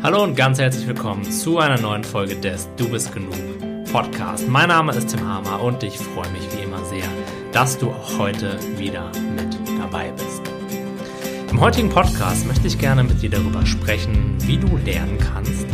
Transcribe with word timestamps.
Hallo 0.00 0.22
und 0.22 0.36
ganz 0.36 0.60
herzlich 0.60 0.86
willkommen 0.86 1.24
zu 1.24 1.58
einer 1.58 1.80
neuen 1.80 2.04
Folge 2.04 2.36
des 2.36 2.68
Du 2.76 2.88
bist 2.88 3.12
genug 3.12 3.34
Podcast. 3.90 4.48
Mein 4.48 4.68
Name 4.68 4.92
ist 4.92 5.08
Tim 5.08 5.26
Hamer 5.26 5.60
und 5.60 5.82
ich 5.82 5.98
freue 5.98 6.30
mich 6.30 6.42
wie 6.56 6.62
immer 6.62 6.84
sehr, 6.84 7.04
dass 7.52 7.76
du 7.76 7.90
auch 7.90 8.16
heute 8.16 8.56
wieder 8.76 9.10
mit 9.34 9.58
dabei 9.80 10.12
bist. 10.12 10.42
Im 11.50 11.58
heutigen 11.58 11.88
Podcast 11.88 12.46
möchte 12.46 12.68
ich 12.68 12.78
gerne 12.78 13.02
mit 13.02 13.20
dir 13.22 13.30
darüber 13.30 13.66
sprechen, 13.66 14.36
wie 14.42 14.56
du 14.56 14.76
lernen 14.76 15.18
kannst, 15.18 15.66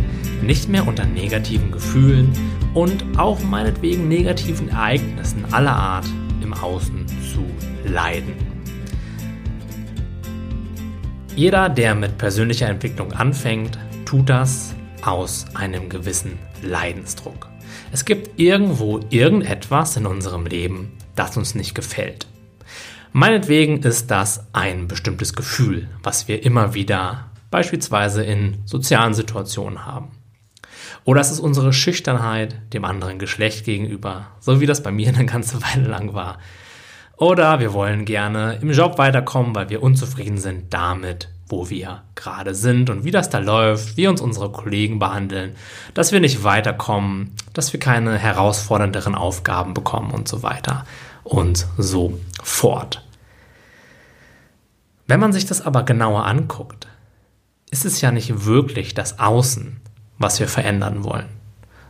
nicht 0.43 0.71
mehr 0.71 0.89
unter 0.89 1.05
negativen 1.05 1.71
Gefühlen 1.71 2.33
und 2.73 3.05
auch 3.19 3.43
meinetwegen 3.43 4.09
negativen 4.09 4.71
Ereignissen 4.71 5.45
aller 5.53 5.77
Art 5.77 6.07
im 6.41 6.55
Außen 6.55 7.07
zu 7.09 7.45
leiden. 7.87 8.35
Jeder, 11.37 11.69
der 11.69 11.95
mit 11.95 12.17
persönlicher 12.17 12.69
Entwicklung 12.69 13.13
anfängt, 13.13 13.77
tut 14.15 14.29
das 14.29 14.77
aus 15.03 15.45
einem 15.55 15.89
gewissen 15.89 16.39
Leidensdruck. 16.63 17.49
Es 17.91 18.05
gibt 18.05 18.39
irgendwo 18.39 19.01
irgendetwas 19.11 19.97
in 19.97 20.07
unserem 20.07 20.47
Leben, 20.47 20.93
das 21.17 21.37
uns 21.37 21.57
nicht 21.57 21.75
gefällt. 21.75 22.29
Meinetwegen 23.13 23.83
ist 23.83 24.13
das 24.13 24.47
ein 24.53 24.87
bestimmtes 24.87 25.35
Gefühl, 25.35 25.89
was 26.05 26.29
wir 26.29 26.45
immer 26.45 26.75
wieder 26.75 27.33
beispielsweise 27.51 28.23
in 28.23 28.59
sozialen 28.67 29.15
Situationen 29.15 29.85
haben. 29.85 30.13
Oder 31.03 31.21
es 31.21 31.33
ist 31.33 31.41
unsere 31.41 31.73
Schüchternheit 31.73 32.73
dem 32.73 32.85
anderen 32.85 33.19
Geschlecht 33.19 33.65
gegenüber, 33.65 34.29
so 34.39 34.61
wie 34.61 34.67
das 34.67 34.85
bei 34.85 34.93
mir 34.93 35.09
eine 35.09 35.27
ganze 35.27 35.61
Weile 35.75 35.89
lang 35.89 36.15
war. 36.15 36.39
Oder 37.17 37.59
wir 37.59 37.73
wollen 37.73 38.05
gerne 38.05 38.61
im 38.63 38.71
Job 38.71 38.97
weiterkommen, 38.97 39.57
weil 39.57 39.71
wir 39.71 39.83
unzufrieden 39.83 40.39
sind 40.39 40.73
damit, 40.73 41.31
wo 41.49 41.69
wir 41.71 42.03
gerade 42.15 42.55
sind 42.55 42.91
und 42.91 43.05
wie 43.05 43.11
das 43.11 43.31
da 43.31 43.39
läuft, 43.39 43.97
wie 43.97 44.07
uns 44.07 44.21
unsere 44.21 44.51
Kollegen 44.51 44.99
behandeln, 44.99 45.55
dass 45.93 46.13
wir 46.13 46.21
nicht 46.21 46.43
weiterkommen, 46.43 47.35
dass 47.53 47.73
wir 47.73 47.81
keine 47.81 48.19
herausfordernderen 48.19 49.15
Aufgaben 49.15 49.75
bekommen 49.75 50.11
und 50.11 50.29
so 50.29 50.43
weiter 50.43 50.87
und 51.23 51.67
so 51.77 52.19
fort. 52.43 53.03
Wenn 55.07 55.21
man 55.21 55.33
sich 55.33 55.45
das 55.45 55.61
aber 55.61 55.83
genauer 55.83 56.25
anguckt, 56.27 56.87
ist 57.71 57.85
es 57.85 58.01
ja 58.01 58.11
nicht 58.11 58.47
wirklich 58.47 58.95
das 58.95 59.19
Außen, 59.19 59.81
was 60.19 60.41
wir 60.41 60.49
verändern 60.49 61.05
wollen, 61.05 61.29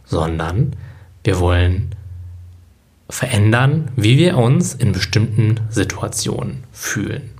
sondern 0.04 0.74
wir 1.22 1.38
wollen 1.38 1.94
verändern, 3.08 3.90
wie 3.96 4.18
wir 4.18 4.36
uns 4.36 4.74
in 4.74 4.92
bestimmten 4.92 5.60
Situationen 5.68 6.64
fühlen. 6.72 7.33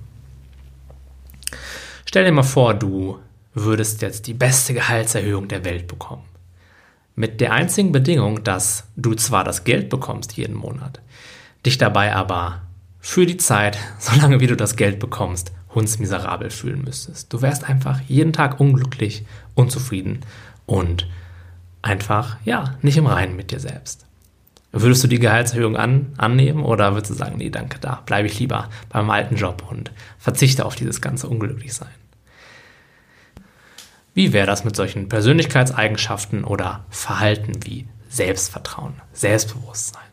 Stell 2.15 2.23
dir 2.23 2.31
mal 2.31 2.43
vor, 2.43 2.73
du 2.73 3.19
würdest 3.53 4.01
jetzt 4.01 4.27
die 4.27 4.33
beste 4.33 4.73
Gehaltserhöhung 4.73 5.49
der 5.49 5.65
Welt 5.65 5.85
bekommen. 5.87 6.23
Mit 7.13 7.41
der 7.41 7.51
einzigen 7.51 7.91
Bedingung, 7.91 8.41
dass 8.41 8.85
du 8.95 9.15
zwar 9.15 9.43
das 9.43 9.65
Geld 9.65 9.89
bekommst 9.89 10.37
jeden 10.37 10.55
Monat, 10.55 11.01
dich 11.65 11.77
dabei 11.77 12.15
aber 12.15 12.61
für 13.01 13.25
die 13.25 13.35
Zeit, 13.35 13.77
solange 13.99 14.39
wie 14.39 14.47
du 14.47 14.55
das 14.55 14.77
Geld 14.77 14.99
bekommst, 14.99 15.51
hundsmiserabel 15.73 16.51
fühlen 16.51 16.85
müsstest. 16.85 17.33
Du 17.33 17.41
wärst 17.41 17.67
einfach 17.67 17.99
jeden 18.07 18.31
Tag 18.31 18.61
unglücklich, 18.61 19.25
unzufrieden 19.53 20.21
und 20.65 21.09
einfach, 21.81 22.37
ja, 22.45 22.75
nicht 22.81 22.95
im 22.95 23.07
Reinen 23.07 23.35
mit 23.35 23.51
dir 23.51 23.59
selbst. 23.59 24.05
Würdest 24.71 25.03
du 25.03 25.09
die 25.09 25.19
Gehaltserhöhung 25.19 25.75
an, 25.75 26.13
annehmen 26.15 26.63
oder 26.63 26.93
würdest 26.93 27.11
du 27.11 27.15
sagen, 27.15 27.39
nee, 27.39 27.49
danke, 27.49 27.77
da 27.79 28.03
bleibe 28.05 28.29
ich 28.29 28.39
lieber 28.39 28.69
beim 28.87 29.09
alten 29.09 29.35
Job 29.35 29.67
und 29.69 29.91
verzichte 30.17 30.65
auf 30.65 30.75
dieses 30.75 31.01
ganze 31.01 31.27
Unglücklichsein? 31.27 32.04
Wie 34.15 34.31
wäre 34.31 34.47
das 34.47 34.63
mit 34.63 34.77
solchen 34.77 35.09
Persönlichkeitseigenschaften 35.09 36.45
oder 36.45 36.85
Verhalten 36.89 37.65
wie 37.65 37.85
Selbstvertrauen, 38.07 38.93
Selbstbewusstsein? 39.11 40.05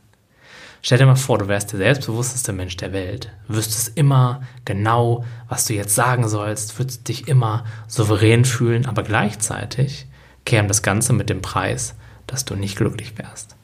Stell 0.82 0.98
dir 0.98 1.06
mal 1.06 1.14
vor, 1.14 1.38
du 1.38 1.46
wärst 1.46 1.70
der 1.70 1.78
selbstbewussteste 1.78 2.52
Mensch 2.52 2.76
der 2.76 2.92
Welt, 2.92 3.30
wüsstest 3.46 3.96
immer 3.96 4.42
genau, 4.64 5.24
was 5.48 5.66
du 5.66 5.74
jetzt 5.74 5.94
sagen 5.94 6.28
sollst, 6.28 6.76
würdest 6.80 7.06
dich 7.06 7.28
immer 7.28 7.64
souverän 7.86 8.44
fühlen, 8.44 8.86
aber 8.86 9.04
gleichzeitig 9.04 10.06
käme 10.44 10.66
das 10.66 10.82
Ganze 10.82 11.12
mit 11.12 11.30
dem 11.30 11.40
Preis, 11.40 11.94
dass 12.26 12.44
du 12.44 12.56
nicht 12.56 12.74
glücklich 12.74 13.16
wärst. 13.18 13.54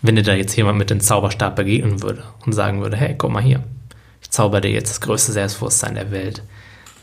Wenn 0.00 0.16
dir 0.16 0.22
da 0.22 0.32
jetzt 0.32 0.56
jemand 0.56 0.78
mit 0.78 0.88
dem 0.88 1.00
Zauberstab 1.00 1.56
begegnen 1.56 2.00
würde 2.00 2.24
und 2.46 2.54
sagen 2.54 2.80
würde, 2.80 2.96
hey, 2.96 3.16
guck 3.18 3.30
mal 3.30 3.42
hier, 3.42 3.62
ich 4.22 4.30
zauber 4.30 4.62
dir 4.62 4.70
jetzt 4.70 4.88
das 4.88 5.02
größte 5.02 5.32
Selbstbewusstsein 5.32 5.94
der 5.94 6.10
Welt 6.10 6.42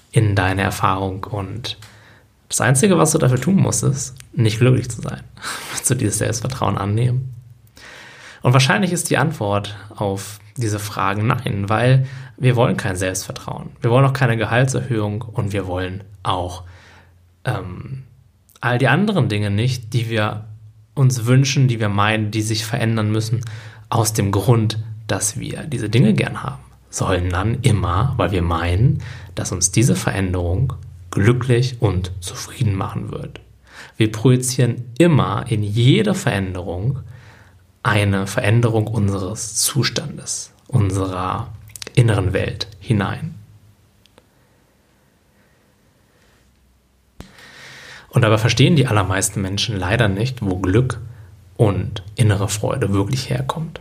in 0.09 0.33
deine 0.33 0.63
Erfahrung 0.63 1.23
und 1.25 1.77
das 2.49 2.61
Einzige, 2.61 2.97
was 2.97 3.11
du 3.11 3.17
dafür 3.17 3.41
tun 3.41 3.57
musst, 3.57 3.83
ist, 3.83 4.15
nicht 4.33 4.59
glücklich 4.59 4.89
zu 4.89 5.01
sein. 5.01 5.21
Willst 5.71 5.89
du 5.89 5.95
dieses 5.95 6.19
Selbstvertrauen 6.19 6.77
annehmen? 6.77 7.33
Und 8.41 8.53
wahrscheinlich 8.53 8.91
ist 8.93 9.09
die 9.09 9.17
Antwort 9.17 9.75
auf 9.95 10.39
diese 10.55 10.79
Fragen 10.79 11.27
nein, 11.27 11.65
weil 11.67 12.05
wir 12.37 12.55
wollen 12.55 12.77
kein 12.77 12.95
Selbstvertrauen. 12.95 13.71
Wir 13.81 13.91
wollen 13.91 14.05
auch 14.05 14.13
keine 14.13 14.37
Gehaltserhöhung 14.37 15.21
und 15.21 15.53
wir 15.53 15.67
wollen 15.67 16.03
auch 16.23 16.63
ähm, 17.45 18.03
all 18.61 18.77
die 18.77 18.87
anderen 18.87 19.29
Dinge 19.29 19.49
nicht, 19.49 19.93
die 19.93 20.09
wir 20.09 20.45
uns 20.93 21.25
wünschen, 21.25 21.67
die 21.67 21.79
wir 21.79 21.89
meinen, 21.89 22.31
die 22.31 22.41
sich 22.41 22.65
verändern 22.65 23.11
müssen, 23.11 23.41
aus 23.89 24.13
dem 24.13 24.31
Grund, 24.31 24.79
dass 25.07 25.39
wir 25.39 25.63
diese 25.63 25.89
Dinge 25.89 26.13
gern 26.13 26.43
haben, 26.43 26.61
sollen 26.89 27.29
dann 27.29 27.55
immer, 27.61 28.13
weil 28.17 28.31
wir 28.31 28.41
meinen, 28.41 29.01
dass 29.35 29.51
uns 29.51 29.71
diese 29.71 29.95
Veränderung 29.95 30.73
glücklich 31.11 31.77
und 31.79 32.11
zufrieden 32.19 32.75
machen 32.75 33.11
wird. 33.11 33.39
Wir 33.95 34.11
projizieren 34.11 34.85
immer 34.97 35.45
in 35.49 35.63
jede 35.63 36.13
Veränderung 36.13 36.99
eine 37.83 38.27
Veränderung 38.27 38.87
unseres 38.87 39.55
Zustandes, 39.55 40.51
unserer 40.67 41.53
inneren 41.95 42.33
Welt 42.33 42.67
hinein. 42.79 43.35
Und 48.09 48.23
dabei 48.23 48.37
verstehen 48.37 48.75
die 48.75 48.87
allermeisten 48.87 49.41
Menschen 49.41 49.77
leider 49.77 50.07
nicht, 50.07 50.41
wo 50.41 50.57
Glück 50.57 50.99
und 51.55 52.03
innere 52.15 52.49
Freude 52.49 52.93
wirklich 52.93 53.29
herkommt. 53.29 53.79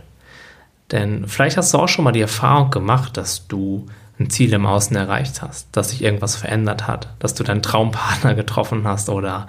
Denn 0.91 1.27
vielleicht 1.27 1.57
hast 1.57 1.73
du 1.73 1.79
auch 1.79 1.89
schon 1.89 2.05
mal 2.05 2.11
die 2.11 2.21
Erfahrung 2.21 2.69
gemacht, 2.71 3.17
dass 3.17 3.47
du 3.47 3.87
ein 4.19 4.29
Ziel 4.29 4.53
im 4.53 4.65
Außen 4.65 4.95
erreicht 4.95 5.41
hast, 5.41 5.67
dass 5.71 5.89
sich 5.89 6.01
irgendwas 6.01 6.35
verändert 6.35 6.87
hat, 6.87 7.09
dass 7.19 7.35
du 7.35 7.43
deinen 7.43 7.61
Traumpartner 7.61 8.33
getroffen 8.35 8.87
hast 8.87 9.09
oder 9.09 9.47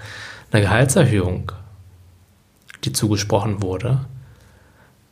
eine 0.51 0.63
Gehaltserhöhung, 0.63 1.53
die 2.85 2.93
zugesprochen 2.93 3.63
wurde 3.63 4.01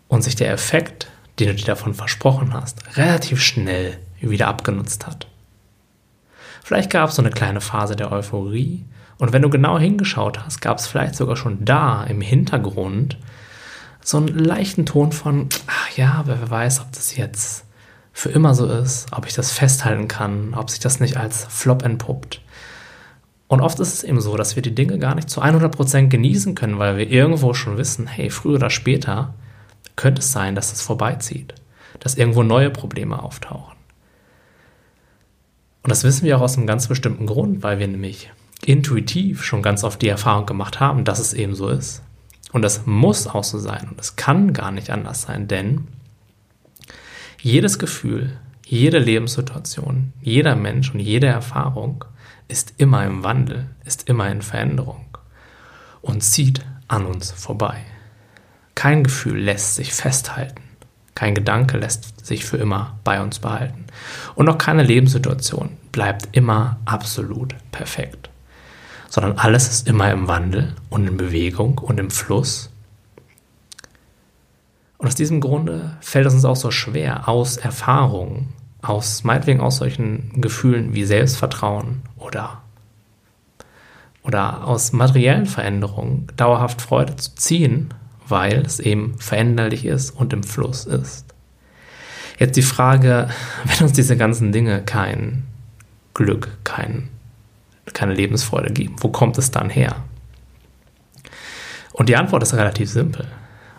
und 0.09 0.23
sich 0.23 0.37
der 0.37 0.53
Effekt, 0.53 1.09
den 1.39 1.49
du 1.49 1.55
dir 1.55 1.65
davon 1.65 1.95
versprochen 1.95 2.53
hast, 2.53 2.97
relativ 2.97 3.43
schnell 3.43 3.99
wieder 4.21 4.49
abgenutzt 4.49 5.07
hat. 5.07 5.27
Vielleicht 6.63 6.91
gab 6.91 7.11
es 7.11 7.17
so 7.17 7.23
eine 7.23 7.31
kleine 7.31 7.61
Phase 7.61 7.97
der 7.97 8.11
Euphorie 8.13 8.85
und 9.19 9.33
wenn 9.33 9.43
du 9.43 9.51
genau 9.51 9.79
hingeschaut 9.79 10.45
hast, 10.45 10.61
gab 10.61 10.79
es 10.79 10.87
vielleicht 10.87 11.15
sogar 11.15 11.37
schon 11.37 11.65
da 11.65 12.05
im 12.05 12.21
Hintergrund 12.21 13.19
so 14.03 14.19
einen 14.19 14.39
leichten 14.39 14.87
Ton 14.87 15.13
von, 15.13 15.49
ach 15.67 15.97
ja, 15.97 16.23
wer 16.27 16.51
weiß, 16.51 16.81
ob 16.81 16.93
das 16.93 17.17
jetzt 17.17 17.66
für 18.17 18.31
immer 18.31 18.55
so 18.55 18.67
ist, 18.67 19.09
ob 19.13 19.27
ich 19.27 19.35
das 19.35 19.53
festhalten 19.53 20.09
kann, 20.09 20.55
ob 20.55 20.71
sich 20.71 20.81
das 20.81 21.01
nicht 21.01 21.19
als 21.19 21.45
Flop 21.51 21.83
entpuppt. 21.83 22.41
Und 23.47 23.61
oft 23.61 23.79
ist 23.79 23.93
es 23.93 24.05
eben 24.05 24.23
so, 24.23 24.39
dass 24.39 24.57
wir 24.57 24.63
die 24.63 24.75
Dinge 24.75 24.99
gar 24.99 25.15
nicht 25.15 25.29
zu 25.29 25.43
100% 25.43 26.09
genießen 26.09 26.55
können, 26.55 26.79
weil 26.79 26.97
wir 26.97 27.11
irgendwo 27.11 27.53
schon 27.53 27.77
wissen, 27.77 28.07
hey, 28.07 28.31
früher 28.31 28.55
oder 28.55 28.71
später 28.71 29.35
könnte 29.97 30.21
es 30.21 30.33
sein, 30.33 30.55
dass 30.55 30.73
es 30.73 30.81
vorbeizieht, 30.81 31.57
dass 32.01 32.15
irgendwo 32.15 32.43
neue 32.43 32.71
Probleme 32.71 33.23
auftauchen. 33.23 33.77
Und 35.83 35.91
das 35.91 36.03
wissen 36.03 36.25
wir 36.25 36.39
auch 36.39 36.43
aus 36.43 36.57
einem 36.57 36.67
ganz 36.67 36.89
bestimmten 36.89 37.27
Grund, 37.27 37.63
weil 37.63 37.79
wir 37.79 37.87
nämlich 37.87 38.33
intuitiv 38.65 39.45
schon 39.45 39.61
ganz 39.61 39.85
oft 39.85 40.01
die 40.01 40.09
Erfahrung 40.09 40.47
gemacht 40.47 40.81
haben, 40.81 41.05
dass 41.05 41.19
es 41.19 41.35
eben 41.35 41.55
so 41.55 41.69
ist. 41.69 42.03
Und 42.51 42.63
das 42.63 42.87
muss 42.87 43.27
auch 43.27 43.45
so 43.45 43.59
sein 43.59 43.89
und 43.91 44.01
es 44.01 44.17
kann 44.17 44.55
gar 44.55 44.73
nicht 44.73 44.89
anders 44.89 45.21
sein, 45.21 45.49
denn 45.49 45.89
jedes 47.41 47.79
Gefühl, 47.79 48.39
jede 48.65 48.99
Lebenssituation, 48.99 50.13
jeder 50.21 50.57
Mensch 50.57 50.93
und 50.93 51.01
jede 51.01 51.29
Erfahrung 51.29 52.05
ist 52.49 52.75
immer 52.79 53.05
im 53.05 53.23
Wandel, 53.23 53.67
ist 53.85 54.09
immer 54.09 54.29
in 54.31 54.43
Veränderung 54.43 55.07
und 56.03 56.23
zieht 56.23 56.65
an 56.89 57.07
uns 57.07 57.31
vorbei. 57.31 57.79
Kein 58.75 59.05
Gefühl 59.05 59.39
lässt 59.39 59.77
sich 59.77 59.93
festhalten. 59.93 60.63
Kein 61.15 61.35
Gedanke 61.35 61.79
lässt 61.79 62.27
sich 62.27 62.45
für 62.45 62.59
immer 62.59 62.99
bei 63.03 63.23
uns 63.23 63.39
behalten. 63.39 63.87
Und 64.35 64.49
auch 64.49 64.59
keine 64.59 64.83
Lebenssituation 64.83 65.71
bleibt 65.91 66.29
immer 66.37 66.79
absolut 66.85 67.55
perfekt. 67.73 68.29
Sondern 69.09 69.39
alles 69.39 69.69
ist 69.69 69.89
immer 69.89 70.11
im 70.11 70.29
Wandel 70.29 70.75
und 70.91 71.07
in 71.07 71.17
Bewegung 71.17 71.79
und 71.79 71.99
im 71.99 72.11
Fluss 72.11 72.71
und 74.99 75.07
aus 75.07 75.15
diesem 75.15 75.41
Grunde 75.41 75.97
fällt 76.01 76.27
es 76.27 76.35
uns 76.35 76.45
auch 76.45 76.57
so 76.57 76.71
schwer, 76.71 77.29
aus 77.29 77.57
Erfahrungen, 77.57 78.55
aus 78.81 79.25
meinetwegen 79.25 79.61
aus 79.61 79.77
solchen 79.77 80.41
Gefühlen 80.41 80.95
wie 80.95 81.05
Selbstvertrauen 81.05 82.03
oder, 82.17 82.63
oder 84.23 84.67
aus 84.67 84.93
materiellen 84.93 85.47
Veränderungen 85.47 86.29
dauerhaft 86.37 86.81
Freude 86.81 87.17
zu 87.17 87.35
ziehen, 87.35 87.93
weil 88.27 88.63
es 88.65 88.81
eben 88.81 89.19
veränderlich 89.19 89.85
ist 89.85 90.11
und 90.11 90.33
im 90.33 90.43
Fluss 90.43 90.87
ist. 90.87 91.27
Jetzt 92.39 92.57
die 92.57 92.63
Frage, 92.63 93.29
wenn 93.65 93.87
uns 93.87 93.93
diese 93.93 94.17
ganzen 94.17 94.53
Dinge 94.53 94.83
kein 94.83 95.45
Glück, 96.15 96.57
kein, 96.65 97.09
keine 97.93 98.15
Lebensfreude 98.15 98.73
geben, 98.73 98.97
wo 99.01 99.09
kommt 99.09 99.37
es 99.37 99.51
dann 99.51 99.69
her? 99.69 99.97
Und 101.93 102.09
die 102.09 102.17
Antwort 102.17 102.43
ist 102.43 102.55
relativ 102.55 102.91
simpel. 102.91 103.27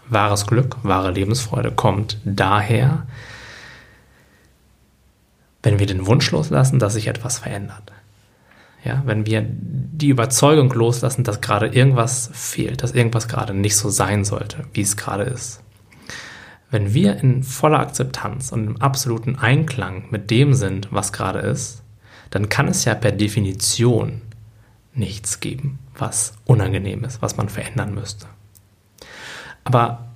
Wahres 0.09 0.47
Glück, 0.47 0.77
wahre 0.83 1.11
Lebensfreude 1.11 1.71
kommt 1.71 2.19
daher, 2.23 3.05
wenn 5.63 5.79
wir 5.79 5.85
den 5.85 6.05
Wunsch 6.05 6.31
loslassen, 6.31 6.79
dass 6.79 6.93
sich 6.93 7.07
etwas 7.07 7.39
verändert. 7.39 7.91
Ja, 8.83 9.01
wenn 9.05 9.25
wir 9.25 9.45
die 9.45 10.09
Überzeugung 10.09 10.71
loslassen, 10.71 11.23
dass 11.23 11.41
gerade 11.41 11.67
irgendwas 11.67 12.29
fehlt, 12.31 12.83
dass 12.83 12.93
irgendwas 12.93 13.27
gerade 13.27 13.53
nicht 13.53 13.75
so 13.75 13.89
sein 13.89 14.23
sollte, 14.23 14.65
wie 14.73 14.81
es 14.81 14.95
gerade 14.95 15.23
ist. 15.23 15.61
Wenn 16.69 16.93
wir 16.93 17.17
in 17.17 17.43
voller 17.43 17.79
Akzeptanz 17.79 18.51
und 18.51 18.67
im 18.67 18.81
absoluten 18.81 19.37
Einklang 19.37 20.05
mit 20.09 20.31
dem 20.31 20.53
sind, 20.53 20.89
was 20.91 21.11
gerade 21.11 21.39
ist, 21.39 21.81
dann 22.29 22.49
kann 22.49 22.67
es 22.67 22.85
ja 22.85 22.93
per 22.93 23.11
Definition 23.11 24.21
nichts 24.93 25.39
geben, 25.39 25.79
was 25.97 26.33
unangenehm 26.45 27.03
ist, 27.03 27.21
was 27.21 27.37
man 27.37 27.49
verändern 27.49 27.93
müsste. 27.93 28.27
Aber 29.67 30.07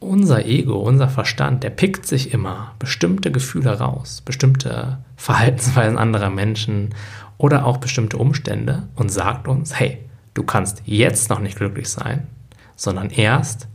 unser 0.00 0.44
Ego, 0.44 0.74
unser 0.74 1.08
Verstand, 1.08 1.62
der 1.62 1.70
pickt 1.70 2.04
sich 2.04 2.34
immer 2.34 2.74
bestimmte 2.80 3.30
Gefühle 3.30 3.78
raus, 3.78 4.22
bestimmte 4.24 4.98
Verhaltensweisen 5.14 5.96
anderer 5.96 6.30
Menschen 6.30 6.96
oder 7.36 7.64
auch 7.64 7.76
bestimmte 7.76 8.18
Umstände 8.18 8.88
und 8.96 9.12
sagt 9.12 9.46
uns, 9.46 9.78
hey, 9.78 9.98
du 10.34 10.42
kannst 10.42 10.82
jetzt 10.84 11.30
noch 11.30 11.38
nicht 11.38 11.56
glücklich 11.56 11.88
sein, 11.88 12.26
sondern 12.74 13.10
erst, 13.10 13.68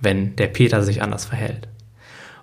wenn 0.00 0.34
der 0.34 0.48
Peter 0.48 0.82
sich 0.82 1.02
anders 1.02 1.24
verhält. 1.24 1.68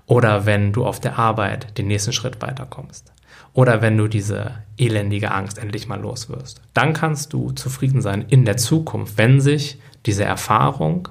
Oder 0.06 0.45
wenn 0.45 0.72
du 0.72 0.86
auf 0.86 1.01
der 1.01 1.19
Arbeit 1.19 1.77
den 1.77 1.88
nächsten 1.88 2.13
Schritt 2.13 2.42
weiterkommst. 2.42 3.12
Oder 3.51 3.81
wenn 3.81 3.98
du 3.98 4.07
diese 4.07 4.54
elendige 4.77 5.31
Angst 5.31 5.57
endlich 5.57 5.86
mal 5.86 6.00
los 6.00 6.30
wirst. 6.30 6.62
Dann 6.74 6.94
kannst 6.94 7.34
du 7.34 7.51
zufrieden 7.51 8.01
sein 8.01 8.24
in 8.30 8.45
der 8.45 8.56
Zukunft, 8.56 9.18
wenn 9.18 9.42
sich 9.42 9.81
diese 10.06 10.24
Erfahrung 10.24 11.10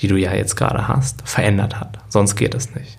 die 0.00 0.08
du 0.08 0.16
ja 0.16 0.34
jetzt 0.34 0.56
gerade 0.56 0.88
hast, 0.88 1.26
verändert 1.28 1.78
hat. 1.80 1.98
Sonst 2.08 2.36
geht 2.36 2.54
es 2.54 2.74
nicht. 2.74 2.98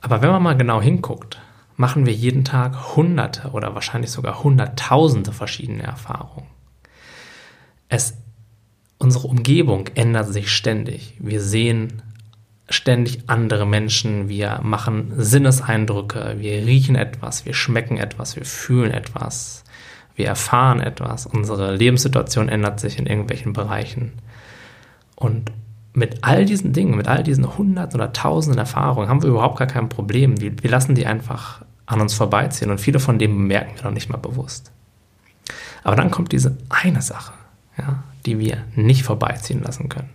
Aber 0.00 0.20
wenn 0.20 0.30
man 0.30 0.42
mal 0.42 0.56
genau 0.56 0.82
hinguckt, 0.82 1.40
machen 1.76 2.06
wir 2.06 2.12
jeden 2.12 2.44
Tag 2.44 2.96
hunderte 2.96 3.50
oder 3.50 3.74
wahrscheinlich 3.74 4.10
sogar 4.10 4.42
hunderttausende 4.42 5.32
verschiedene 5.32 5.84
Erfahrungen. 5.84 6.46
Es, 7.88 8.14
unsere 8.98 9.28
Umgebung 9.28 9.88
ändert 9.94 10.32
sich 10.32 10.52
ständig. 10.52 11.16
Wir 11.18 11.40
sehen 11.40 12.02
ständig 12.68 13.28
andere 13.28 13.66
Menschen, 13.66 14.28
wir 14.28 14.60
machen 14.62 15.12
Sinneseindrücke, 15.16 16.36
wir 16.38 16.64
riechen 16.64 16.96
etwas, 16.96 17.44
wir 17.44 17.54
schmecken 17.54 17.98
etwas, 17.98 18.36
wir 18.36 18.44
fühlen 18.44 18.92
etwas, 18.92 19.64
wir 20.14 20.26
erfahren 20.26 20.80
etwas, 20.80 21.26
unsere 21.26 21.74
Lebenssituation 21.74 22.48
ändert 22.48 22.80
sich 22.80 22.98
in 22.98 23.06
irgendwelchen 23.06 23.52
Bereichen. 23.52 24.12
Und 25.16 25.52
mit 25.94 26.24
all 26.24 26.44
diesen 26.44 26.72
Dingen, 26.72 26.96
mit 26.96 27.08
all 27.08 27.22
diesen 27.22 27.56
Hunderten 27.58 28.00
oder 28.00 28.12
Tausenden 28.12 28.58
Erfahrungen 28.58 29.08
haben 29.08 29.22
wir 29.22 29.30
überhaupt 29.30 29.58
gar 29.58 29.66
kein 29.66 29.88
Problem. 29.88 30.40
Wir, 30.40 30.62
wir 30.62 30.70
lassen 30.70 30.94
die 30.94 31.06
einfach 31.06 31.62
an 31.86 32.00
uns 32.00 32.14
vorbeiziehen 32.14 32.70
und 32.70 32.80
viele 32.80 33.00
von 33.00 33.18
denen 33.18 33.36
bemerken 33.36 33.76
wir 33.76 33.84
noch 33.84 33.92
nicht 33.92 34.08
mal 34.08 34.18
bewusst. 34.18 34.72
Aber 35.84 35.96
dann 35.96 36.10
kommt 36.10 36.32
diese 36.32 36.56
eine 36.68 37.02
Sache, 37.02 37.34
ja, 37.76 38.02
die 38.24 38.38
wir 38.38 38.58
nicht 38.74 39.02
vorbeiziehen 39.02 39.62
lassen 39.62 39.88
können. 39.88 40.10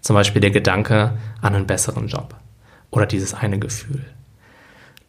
Zum 0.00 0.14
Beispiel 0.14 0.40
der 0.40 0.50
Gedanke 0.50 1.16
an 1.40 1.54
einen 1.54 1.66
besseren 1.66 2.08
Job 2.08 2.34
oder 2.90 3.06
dieses 3.06 3.34
eine 3.34 3.58
Gefühl. 3.58 4.04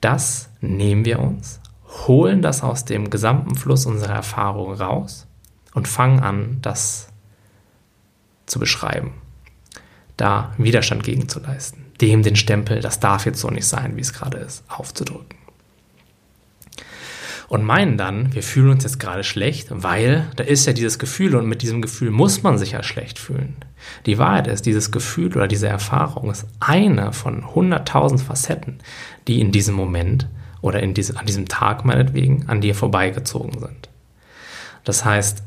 Das 0.02 0.50
nehmen 0.62 1.06
wir 1.06 1.20
uns, 1.20 1.60
holen 2.08 2.42
das 2.42 2.64
aus 2.64 2.86
dem 2.86 3.10
gesamten 3.10 3.56
Fluss 3.56 3.86
unserer 3.86 4.16
Erfahrungen 4.16 4.80
raus 4.80 5.28
und 5.74 5.88
fangen 5.88 6.20
an, 6.20 6.58
das 6.62 7.09
zu 8.50 8.60
beschreiben, 8.60 9.14
da 10.18 10.54
Widerstand 10.58 11.04
gegen 11.04 11.30
zu 11.30 11.40
leisten, 11.40 11.86
dem 12.02 12.24
den 12.24 12.36
Stempel, 12.36 12.82
das 12.82 13.00
darf 13.00 13.26
jetzt 13.26 13.40
so 13.40 13.50
nicht 13.50 13.68
sein, 13.68 13.96
wie 13.96 14.02
es 14.02 14.14
gerade 14.14 14.38
ist, 14.38 14.64
aufzudrücken. 14.68 15.38
Und 17.48 17.64
meinen 17.64 17.98
dann, 17.98 18.32
wir 18.36 18.44
fühlen 18.44 18.70
uns 18.70 18.84
jetzt 18.84 19.00
gerade 19.00 19.24
schlecht, 19.24 19.70
weil 19.72 20.28
da 20.36 20.44
ist 20.44 20.68
ja 20.68 20.74
dieses 20.74 21.00
Gefühl 21.00 21.36
und 21.36 21.48
mit 21.48 21.64
diesem 21.64 21.82
Gefühl 21.82 22.12
muss 22.12 22.44
man 22.44 22.60
sich 22.60 22.74
ja 22.74 22.84
schlecht 22.84 23.18
fühlen. 23.18 23.56
Die 24.06 24.20
Wahrheit 24.20 24.46
ist, 24.46 24.68
dieses 24.68 24.92
Gefühl 24.92 25.36
oder 25.36 25.48
diese 25.48 25.68
Erfahrung 25.68 26.30
ist 26.30 26.46
eine 26.60 27.12
von 27.12 27.44
100.000 27.44 28.20
Facetten, 28.20 28.78
die 29.28 29.42
in 29.42 29.52
diesem 29.52 29.74
Moment 29.74 30.28
oder 30.62 30.84
in 30.84 30.94
diese, 30.94 31.18
an 31.18 31.26
diesem 31.26 31.48
Tag 31.48 31.86
meinetwegen 31.86 32.48
an 32.48 32.62
dir 32.62 32.76
vorbeigezogen 32.76 33.60
sind. 33.60 33.90
Das 34.84 35.04
heißt, 35.04 35.42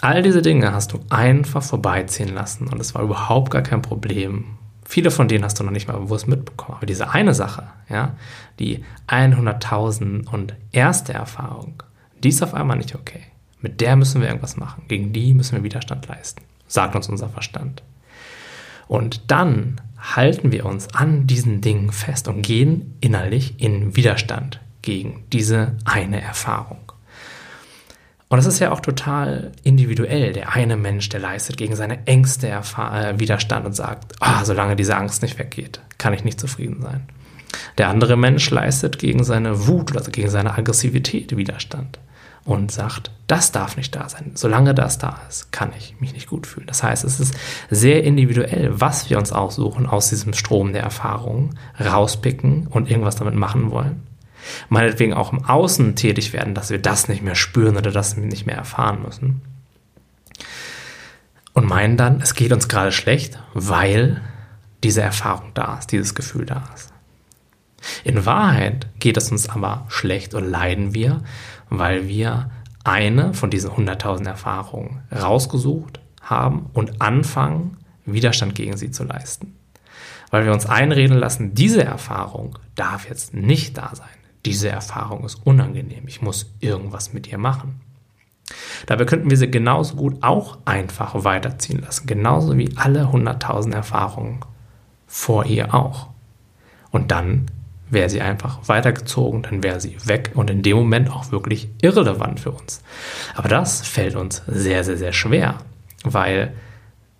All 0.00 0.22
diese 0.22 0.42
Dinge 0.42 0.72
hast 0.72 0.92
du 0.92 1.00
einfach 1.08 1.62
vorbeiziehen 1.62 2.34
lassen 2.34 2.68
und 2.68 2.80
es 2.80 2.94
war 2.94 3.02
überhaupt 3.02 3.50
gar 3.50 3.62
kein 3.62 3.82
Problem. 3.82 4.44
Viele 4.84 5.10
von 5.10 5.26
denen 5.26 5.44
hast 5.44 5.58
du 5.58 5.64
noch 5.64 5.72
nicht 5.72 5.88
mal 5.88 5.98
bewusst 5.98 6.28
mitbekommen. 6.28 6.76
Aber 6.76 6.86
diese 6.86 7.10
eine 7.10 7.34
Sache, 7.34 7.64
ja, 7.88 8.14
die 8.58 8.84
100.000 9.08 10.28
und 10.28 10.54
erste 10.70 11.12
Erfahrung, 11.14 11.82
die 12.22 12.28
ist 12.28 12.42
auf 12.42 12.54
einmal 12.54 12.76
nicht 12.76 12.94
okay. 12.94 13.22
Mit 13.60 13.80
der 13.80 13.96
müssen 13.96 14.20
wir 14.20 14.28
irgendwas 14.28 14.56
machen. 14.56 14.84
Gegen 14.86 15.12
die 15.12 15.34
müssen 15.34 15.56
wir 15.56 15.64
Widerstand 15.64 16.06
leisten, 16.06 16.42
sagt 16.68 16.94
uns 16.94 17.08
unser 17.08 17.28
Verstand. 17.28 17.82
Und 18.86 19.30
dann 19.30 19.80
halten 19.98 20.52
wir 20.52 20.66
uns 20.66 20.94
an 20.94 21.26
diesen 21.26 21.62
Dingen 21.62 21.90
fest 21.90 22.28
und 22.28 22.42
gehen 22.42 22.94
innerlich 23.00 23.60
in 23.60 23.96
Widerstand 23.96 24.60
gegen 24.82 25.24
diese 25.32 25.76
eine 25.84 26.20
Erfahrung. 26.20 26.85
Und 28.28 28.38
das 28.38 28.46
ist 28.46 28.58
ja 28.58 28.72
auch 28.72 28.80
total 28.80 29.52
individuell. 29.62 30.32
Der 30.32 30.52
eine 30.52 30.76
Mensch, 30.76 31.08
der 31.08 31.20
leistet 31.20 31.56
gegen 31.56 31.76
seine 31.76 32.06
Ängste 32.06 32.48
äh, 32.48 33.18
Widerstand 33.18 33.66
und 33.66 33.74
sagt, 33.74 34.14
ah, 34.20 34.44
solange 34.44 34.74
diese 34.74 34.96
Angst 34.96 35.22
nicht 35.22 35.38
weggeht, 35.38 35.80
kann 35.98 36.12
ich 36.12 36.24
nicht 36.24 36.40
zufrieden 36.40 36.82
sein. 36.82 37.08
Der 37.78 37.88
andere 37.88 38.16
Mensch 38.16 38.50
leistet 38.50 38.98
gegen 38.98 39.22
seine 39.22 39.68
Wut 39.68 39.92
oder 39.92 40.02
gegen 40.10 40.28
seine 40.28 40.58
Aggressivität 40.58 41.36
Widerstand 41.36 42.00
und 42.44 42.72
sagt, 42.72 43.12
das 43.28 43.52
darf 43.52 43.76
nicht 43.76 43.94
da 43.94 44.08
sein. 44.08 44.32
Solange 44.34 44.74
das 44.74 44.98
da 44.98 45.20
ist, 45.28 45.52
kann 45.52 45.72
ich 45.78 45.94
mich 46.00 46.12
nicht 46.12 46.26
gut 46.26 46.46
fühlen. 46.48 46.66
Das 46.66 46.82
heißt, 46.82 47.04
es 47.04 47.20
ist 47.20 47.34
sehr 47.70 48.02
individuell, 48.02 48.70
was 48.72 49.08
wir 49.08 49.18
uns 49.18 49.32
aussuchen 49.32 49.86
aus 49.86 50.08
diesem 50.08 50.32
Strom 50.32 50.72
der 50.72 50.82
Erfahrungen, 50.82 51.58
rauspicken 51.78 52.66
und 52.66 52.90
irgendwas 52.90 53.16
damit 53.16 53.34
machen 53.34 53.70
wollen 53.70 54.02
meinetwegen 54.68 55.14
auch 55.14 55.32
im 55.32 55.44
Außen 55.44 55.96
tätig 55.96 56.32
werden, 56.32 56.54
dass 56.54 56.70
wir 56.70 56.78
das 56.78 57.08
nicht 57.08 57.22
mehr 57.22 57.34
spüren 57.34 57.76
oder 57.76 57.90
das 57.90 58.16
nicht 58.16 58.46
mehr 58.46 58.56
erfahren 58.56 59.02
müssen. 59.02 59.42
Und 61.52 61.66
meinen 61.66 61.96
dann, 61.96 62.20
es 62.20 62.34
geht 62.34 62.52
uns 62.52 62.68
gerade 62.68 62.92
schlecht, 62.92 63.38
weil 63.54 64.20
diese 64.84 65.00
Erfahrung 65.00 65.52
da 65.54 65.78
ist, 65.78 65.90
dieses 65.90 66.14
Gefühl 66.14 66.44
da 66.44 66.64
ist. 66.74 66.92
In 68.04 68.26
Wahrheit 68.26 68.88
geht 68.98 69.16
es 69.16 69.30
uns 69.30 69.48
aber 69.48 69.86
schlecht 69.88 70.34
und 70.34 70.44
leiden 70.44 70.94
wir, 70.94 71.22
weil 71.70 72.08
wir 72.08 72.50
eine 72.84 73.34
von 73.34 73.50
diesen 73.50 73.70
100.000 73.70 74.26
Erfahrungen 74.26 75.02
rausgesucht 75.12 76.00
haben 76.20 76.70
und 76.72 77.00
anfangen, 77.00 77.78
Widerstand 78.04 78.54
gegen 78.54 78.76
sie 78.76 78.90
zu 78.90 79.04
leisten. 79.04 79.56
Weil 80.30 80.44
wir 80.44 80.52
uns 80.52 80.66
einreden 80.66 81.16
lassen, 81.16 81.54
diese 81.54 81.82
Erfahrung 81.82 82.58
darf 82.74 83.08
jetzt 83.08 83.34
nicht 83.34 83.78
da 83.78 83.92
sein 83.94 84.08
diese 84.46 84.68
Erfahrung 84.68 85.24
ist 85.24 85.44
unangenehm, 85.44 86.06
ich 86.06 86.22
muss 86.22 86.54
irgendwas 86.60 87.12
mit 87.12 87.26
ihr 87.26 87.38
machen. 87.38 87.80
Dabei 88.86 89.04
könnten 89.04 89.28
wir 89.28 89.36
sie 89.36 89.50
genauso 89.50 89.96
gut 89.96 90.22
auch 90.22 90.58
einfach 90.64 91.24
weiterziehen 91.24 91.80
lassen, 91.80 92.06
genauso 92.06 92.56
wie 92.56 92.76
alle 92.76 93.06
100.000 93.06 93.74
Erfahrungen 93.74 94.40
vor 95.06 95.46
ihr 95.46 95.74
auch. 95.74 96.08
Und 96.92 97.10
dann 97.10 97.46
wäre 97.90 98.08
sie 98.08 98.20
einfach 98.20 98.60
weitergezogen, 98.68 99.42
dann 99.42 99.62
wäre 99.62 99.80
sie 99.80 99.96
weg 100.04 100.30
und 100.34 100.50
in 100.50 100.62
dem 100.62 100.76
Moment 100.76 101.10
auch 101.10 101.32
wirklich 101.32 101.68
irrelevant 101.82 102.40
für 102.40 102.52
uns. 102.52 102.82
Aber 103.34 103.48
das 103.48 103.80
fällt 103.82 104.14
uns 104.14 104.42
sehr, 104.46 104.84
sehr, 104.84 104.96
sehr 104.96 105.12
schwer, 105.12 105.58
weil 106.04 106.54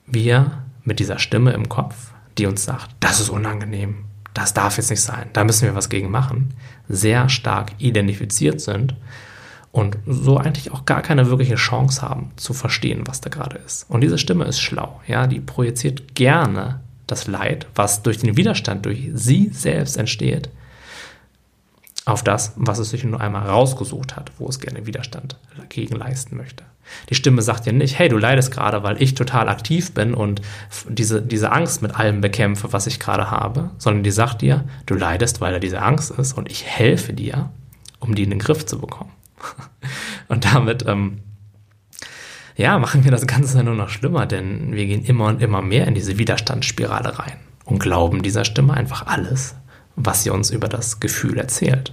wir 0.07 0.63
mit 0.85 1.01
dieser 1.01 1.19
Stimme 1.19 1.53
im 1.53 1.69
Kopf, 1.69 2.13
die 2.39 2.47
uns 2.47 2.65
sagt, 2.65 2.91
das 3.01 3.21
ist 3.21 3.31
unangenehm, 3.31 4.05
das 4.37 4.55
darf 4.55 4.77
jetzt 4.77 4.91
nicht 4.91 5.01
sein, 5.01 5.31
da 5.33 5.45
müssen 5.45 5.67
wir 5.67 5.75
was 5.75 5.89
gegen 5.89 6.11
machen, 6.11 6.55
sehr 6.89 7.29
stark 7.29 7.73
identifiziert 7.79 8.61
sind 8.61 8.95
und 9.73 9.99
so 10.07 10.37
eigentlich 10.37 10.73
auch 10.73 10.85
gar 10.85 11.03
keine 11.03 11.29
wirkliche 11.31 11.57
Chance 11.57 12.03
haben 12.03 12.31
zu 12.37 12.53
verstehen, 12.53 13.03
was 13.07 13.21
da 13.21 13.31
gerade 13.31 13.59
ist. 13.59 13.87
Und 13.89 14.03
diese 14.03 14.19
Stimme 14.19 14.45
ist 14.45 14.61
schlau, 14.61 15.01
ja, 15.07 15.27
die 15.27 15.41
projiziert 15.41 16.15
gerne 16.15 16.81
das 17.07 17.27
Leid, 17.27 17.67
was 17.75 18.03
durch 18.03 18.19
den 18.19 18.37
Widerstand 18.37 18.85
durch 18.85 19.11
sie 19.15 19.51
selbst 19.53 19.97
entsteht, 19.97 20.51
auf 22.05 22.23
das, 22.23 22.53
was 22.57 22.79
es 22.79 22.91
sich 22.91 23.05
nur 23.05 23.21
einmal 23.21 23.49
rausgesucht 23.49 24.17
hat, 24.17 24.33
wo 24.39 24.49
es 24.49 24.61
gerne 24.61 24.87
Widerstand 24.87 25.37
dagegen 25.57 25.97
leisten 25.97 26.37
möchte. 26.37 26.65
Die 27.11 27.15
Stimme 27.15 27.43
sagt 27.43 27.67
dir 27.67 27.73
nicht, 27.73 27.99
hey, 27.99 28.09
du 28.09 28.19
leidest 28.19 28.51
gerade, 28.51 28.83
weil 28.83 29.01
ich 29.03 29.15
total 29.15 29.49
aktiv 29.49 29.93
bin 29.93 30.15
und 30.15 30.43
diese, 30.89 31.23
diese 31.23 31.53
Angst 31.53 31.83
mit 31.83 31.95
allem 31.95 32.21
bekämpfe, 32.21 32.73
was 32.73 32.87
ich 32.87 33.01
gerade 33.01 33.31
habe, 33.31 33.71
sondern 33.79 34.03
die 34.03 34.11
sagt 34.11 34.43
dir, 34.43 34.65
du 34.87 34.95
leidest, 34.95 35.41
weil 35.41 35.53
da 35.53 35.59
diese 35.59 35.83
Angst 35.83 36.11
ist 36.11 36.33
und 36.33 36.51
ich 36.51 36.65
helfe 36.65 37.13
dir, 37.13 37.51
um 38.01 38.15
die 38.15 38.25
in 38.25 38.31
den 38.31 38.39
Griff 38.39 38.67
zu 38.67 38.79
bekommen. 38.81 39.13
Und 40.29 40.45
damit, 40.45 40.85
ähm, 40.89 41.21
ja, 42.57 42.79
machen 42.81 43.05
wir 43.05 43.13
das 43.13 43.29
Ganze 43.29 43.63
nur 43.63 43.77
noch 43.77 43.91
schlimmer, 43.91 44.27
denn 44.27 44.75
wir 44.75 44.87
gehen 44.87 45.05
immer 45.05 45.27
und 45.27 45.41
immer 45.41 45.63
mehr 45.63 45.87
in 45.87 45.95
diese 45.95 46.19
Widerstandsspirale 46.19 47.17
rein 47.19 47.37
und 47.65 47.79
glauben 47.79 48.23
dieser 48.23 48.45
Stimme 48.45 48.75
einfach 48.75 49.07
alles, 49.07 49.55
was 49.95 50.25
sie 50.25 50.31
uns 50.31 50.51
über 50.51 50.69
das 50.69 50.99
Gefühl 50.99 51.39
erzählt 51.39 51.93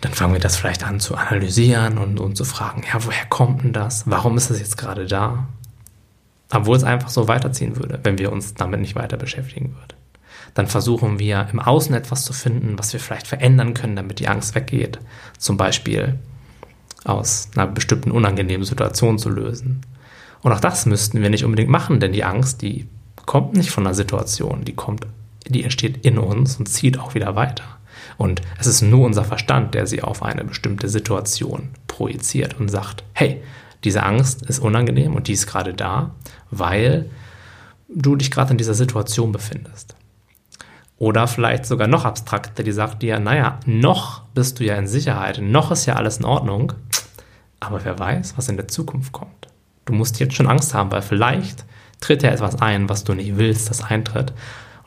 dann 0.00 0.12
fangen 0.12 0.34
wir 0.34 0.40
das 0.40 0.56
vielleicht 0.56 0.84
an 0.84 1.00
zu 1.00 1.16
analysieren 1.16 1.98
und, 1.98 2.20
und 2.20 2.36
zu 2.36 2.44
fragen, 2.44 2.82
ja, 2.92 3.04
woher 3.04 3.26
kommt 3.26 3.62
denn 3.62 3.72
das? 3.72 4.04
Warum 4.06 4.36
ist 4.36 4.50
es 4.50 4.60
jetzt 4.60 4.76
gerade 4.76 5.06
da? 5.06 5.48
Obwohl 6.50 6.76
es 6.76 6.84
einfach 6.84 7.08
so 7.08 7.28
weiterziehen 7.28 7.76
würde, 7.76 8.00
wenn 8.02 8.18
wir 8.18 8.32
uns 8.32 8.54
damit 8.54 8.80
nicht 8.80 8.94
weiter 8.94 9.16
beschäftigen 9.16 9.74
würden. 9.74 9.98
Dann 10.54 10.66
versuchen 10.66 11.18
wir 11.18 11.48
im 11.52 11.60
Außen 11.60 11.94
etwas 11.94 12.24
zu 12.24 12.32
finden, 12.32 12.78
was 12.78 12.92
wir 12.92 13.00
vielleicht 13.00 13.26
verändern 13.26 13.74
können, 13.74 13.96
damit 13.96 14.18
die 14.18 14.28
Angst 14.28 14.54
weggeht. 14.54 14.98
Zum 15.36 15.56
Beispiel 15.56 16.18
aus 17.04 17.50
einer 17.54 17.66
bestimmten 17.66 18.10
unangenehmen 18.10 18.64
Situation 18.64 19.18
zu 19.18 19.30
lösen. 19.30 19.82
Und 20.42 20.52
auch 20.52 20.60
das 20.60 20.86
müssten 20.86 21.22
wir 21.22 21.30
nicht 21.30 21.44
unbedingt 21.44 21.70
machen, 21.70 22.00
denn 22.00 22.12
die 22.12 22.24
Angst, 22.24 22.62
die 22.62 22.88
kommt 23.26 23.54
nicht 23.54 23.70
von 23.70 23.86
einer 23.86 23.94
Situation, 23.94 24.64
die 24.64 24.74
kommt, 24.74 25.06
die 25.46 25.64
entsteht 25.64 26.04
in 26.04 26.18
uns 26.18 26.56
und 26.56 26.68
zieht 26.68 26.98
auch 26.98 27.14
wieder 27.14 27.36
weiter. 27.36 27.77
Und 28.16 28.42
es 28.58 28.66
ist 28.66 28.82
nur 28.82 29.04
unser 29.04 29.24
Verstand, 29.24 29.74
der 29.74 29.86
sie 29.86 30.02
auf 30.02 30.22
eine 30.22 30.44
bestimmte 30.44 30.88
Situation 30.88 31.70
projiziert 31.86 32.58
und 32.58 32.68
sagt, 32.68 33.04
hey, 33.12 33.42
diese 33.84 34.02
Angst 34.02 34.42
ist 34.42 34.58
unangenehm 34.58 35.14
und 35.14 35.28
die 35.28 35.32
ist 35.32 35.46
gerade 35.46 35.74
da, 35.74 36.10
weil 36.50 37.10
du 37.88 38.16
dich 38.16 38.30
gerade 38.30 38.52
in 38.52 38.58
dieser 38.58 38.74
Situation 38.74 39.32
befindest. 39.32 39.94
Oder 40.98 41.28
vielleicht 41.28 41.64
sogar 41.64 41.86
noch 41.86 42.04
abstrakter, 42.04 42.64
die 42.64 42.72
sagt 42.72 43.02
dir, 43.02 43.20
naja, 43.20 43.60
noch 43.66 44.22
bist 44.34 44.58
du 44.58 44.64
ja 44.64 44.74
in 44.76 44.88
Sicherheit, 44.88 45.40
noch 45.40 45.70
ist 45.70 45.86
ja 45.86 45.94
alles 45.94 46.18
in 46.18 46.24
Ordnung, 46.24 46.72
aber 47.60 47.84
wer 47.84 47.98
weiß, 47.98 48.36
was 48.36 48.48
in 48.48 48.56
der 48.56 48.68
Zukunft 48.68 49.12
kommt. 49.12 49.48
Du 49.84 49.92
musst 49.92 50.18
jetzt 50.18 50.34
schon 50.34 50.48
Angst 50.48 50.74
haben, 50.74 50.90
weil 50.90 51.02
vielleicht 51.02 51.64
tritt 52.00 52.22
ja 52.22 52.30
etwas 52.30 52.60
ein, 52.60 52.88
was 52.88 53.04
du 53.04 53.14
nicht 53.14 53.36
willst, 53.36 53.70
das 53.70 53.82
eintritt. 53.82 54.32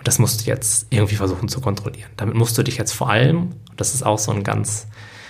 Und 0.02 0.08
das 0.08 0.18
musst 0.18 0.42
du 0.42 0.46
jetzt 0.50 0.88
irgendwie 0.90 1.14
versuchen 1.14 1.48
zu 1.48 1.62
kontrollieren. 1.62 2.10
Damit 2.18 2.34
musst 2.34 2.58
du 2.58 2.64
dich 2.64 2.76
jetzt 2.76 2.92
vor 2.92 3.12
allem, 3.12 3.52
und 3.70 3.80
das 3.80 3.94
ist 3.94 4.02
auch 4.02 4.18
so 4.18 4.32
ein 4.32 4.44
ganz 4.44 4.88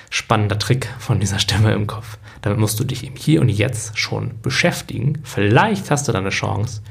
spannender 0.10 0.58
Trick 0.58 0.88
von 0.98 1.20
dieser 1.20 1.40
Stimme 1.40 1.74
im 1.74 1.88
Kopf, 1.88 2.18
damit 2.42 2.58
musst 2.58 2.80
du 2.80 2.86
dich 2.86 3.06
im 3.06 3.18
Hier 3.18 3.42
und 3.42 3.50
Jetzt 3.50 4.00
schon 4.00 4.40
beschäftigen. 4.42 5.24
Vielleicht 5.26 5.92
hast 5.92 6.08
du 6.08 6.14
dann 6.14 6.24
eine 6.24 6.30
Chance, 6.30 6.84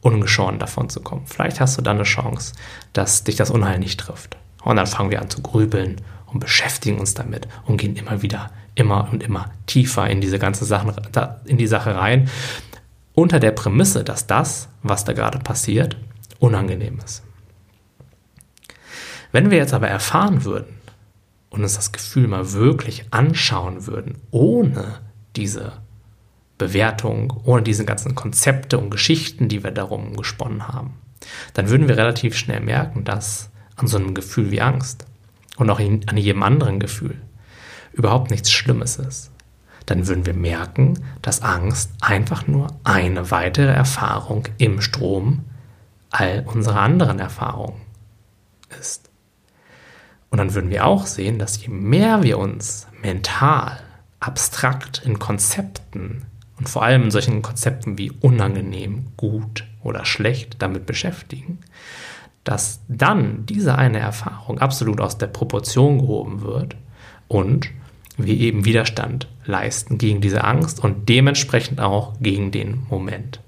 ungeschoren 0.00 0.60
davon 0.60 0.88
zu 0.88 1.00
kommen. 1.00 1.26
Vielleicht 1.26 1.58
hast 1.58 1.76
du 1.76 1.82
dann 1.82 1.96
eine 1.96 2.04
Chance, 2.04 2.52
dass 2.92 3.24
dich 3.24 3.34
das 3.34 3.50
Unheil 3.50 3.80
nicht 3.80 3.98
trifft. 3.98 4.36
Und 4.62 4.76
dann 4.76 4.86
fangen 4.86 5.10
wir 5.10 5.20
an 5.20 5.28
zu 5.28 5.42
grübeln 5.42 6.02
und 6.26 6.38
beschäftigen 6.38 7.00
uns 7.00 7.14
damit 7.14 7.48
und 7.66 7.78
gehen 7.78 7.96
immer 7.96 8.22
wieder, 8.22 8.52
immer 8.76 9.08
und 9.10 9.24
immer 9.24 9.50
tiefer 9.66 10.08
in 10.08 10.20
diese 10.20 10.38
ganze 10.38 10.66
Sache, 10.66 10.94
in 11.46 11.58
die 11.58 11.66
Sache 11.66 11.96
rein. 11.96 12.30
Unter 13.12 13.40
der 13.40 13.50
Prämisse, 13.50 14.04
dass 14.04 14.28
das, 14.28 14.68
was 14.84 15.04
da 15.04 15.14
gerade 15.14 15.40
passiert, 15.40 15.96
unangenehm 16.38 16.98
ist. 17.04 17.22
Wenn 19.32 19.50
wir 19.50 19.58
jetzt 19.58 19.74
aber 19.74 19.88
erfahren 19.88 20.44
würden 20.44 20.76
und 21.50 21.62
uns 21.62 21.74
das 21.74 21.92
Gefühl 21.92 22.28
mal 22.28 22.52
wirklich 22.52 23.06
anschauen 23.10 23.86
würden, 23.86 24.18
ohne 24.30 25.00
diese 25.34 25.72
Bewertung, 26.56 27.40
ohne 27.44 27.62
diese 27.62 27.84
ganzen 27.84 28.14
Konzepte 28.14 28.78
und 28.78 28.90
Geschichten, 28.90 29.48
die 29.48 29.64
wir 29.64 29.72
darum 29.72 30.16
gesponnen 30.16 30.68
haben, 30.68 30.94
dann 31.54 31.68
würden 31.68 31.88
wir 31.88 31.96
relativ 31.96 32.36
schnell 32.36 32.60
merken, 32.60 33.04
dass 33.04 33.50
an 33.76 33.88
so 33.88 33.96
einem 33.96 34.14
Gefühl 34.14 34.50
wie 34.50 34.60
Angst 34.60 35.04
und 35.56 35.68
auch 35.70 35.80
an 35.80 36.16
jedem 36.16 36.42
anderen 36.42 36.78
Gefühl 36.78 37.20
überhaupt 37.92 38.30
nichts 38.30 38.52
Schlimmes 38.52 38.96
ist. 38.96 39.30
Dann 39.86 40.06
würden 40.06 40.26
wir 40.26 40.34
merken, 40.34 41.00
dass 41.22 41.42
Angst 41.42 41.90
einfach 42.00 42.46
nur 42.46 42.68
eine 42.84 43.30
weitere 43.30 43.72
Erfahrung 43.72 44.48
im 44.58 44.80
Strom 44.80 45.44
all 46.14 46.44
unserer 46.46 46.80
anderen 46.80 47.18
Erfahrungen 47.18 47.80
ist. 48.80 49.10
Und 50.30 50.38
dann 50.38 50.54
würden 50.54 50.70
wir 50.70 50.86
auch 50.86 51.06
sehen, 51.06 51.38
dass 51.38 51.60
je 51.60 51.68
mehr 51.68 52.22
wir 52.22 52.38
uns 52.38 52.86
mental, 53.02 53.80
abstrakt 54.20 55.02
in 55.04 55.18
Konzepten 55.18 56.22
und 56.58 56.68
vor 56.68 56.82
allem 56.82 57.04
in 57.04 57.10
solchen 57.10 57.42
Konzepten 57.42 57.98
wie 57.98 58.10
unangenehm, 58.10 59.06
gut 59.16 59.66
oder 59.82 60.04
schlecht 60.04 60.56
damit 60.60 60.86
beschäftigen, 60.86 61.58
dass 62.44 62.80
dann 62.88 63.44
diese 63.46 63.76
eine 63.76 63.98
Erfahrung 63.98 64.60
absolut 64.60 65.00
aus 65.00 65.18
der 65.18 65.26
Proportion 65.26 65.98
gehoben 65.98 66.42
wird 66.42 66.76
und 67.28 67.70
wir 68.16 68.36
eben 68.36 68.64
Widerstand 68.64 69.28
leisten 69.44 69.98
gegen 69.98 70.20
diese 70.20 70.44
Angst 70.44 70.82
und 70.82 71.08
dementsprechend 71.08 71.80
auch 71.80 72.14
gegen 72.20 72.50
den 72.50 72.86
Moment. 72.88 73.40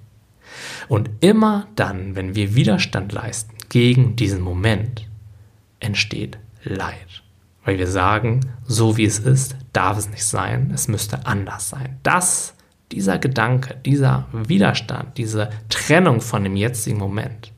Und 0.89 1.11
immer 1.21 1.67
dann, 1.75 2.15
wenn 2.15 2.35
wir 2.35 2.55
Widerstand 2.55 3.13
leisten 3.13 3.57
gegen 3.69 4.17
diesen 4.17 4.41
Moment, 4.41 5.07
entsteht 5.81 6.39
Leid. 6.63 7.23
Weil 7.65 7.79
wir 7.79 7.89
sagen, 7.89 8.41
so 8.65 8.97
wie 8.97 9.05
es 9.05 9.19
ist, 9.19 9.57
darf 9.73 9.99
es 9.99 10.09
nicht 10.09 10.25
sein, 10.25 10.71
es 10.73 10.89
müsste 10.89 11.27
anders 11.27 11.69
sein. 11.69 11.99
Das, 12.03 12.55
dieser 12.93 13.19
Gedanke, 13.19 13.77
dieser 13.85 14.27
Widerstand, 14.33 15.19
diese 15.19 15.51
Trennung 15.69 16.21
von 16.21 16.45
dem 16.45 16.57
jetzigen 16.57 16.99
Moment 16.99 17.53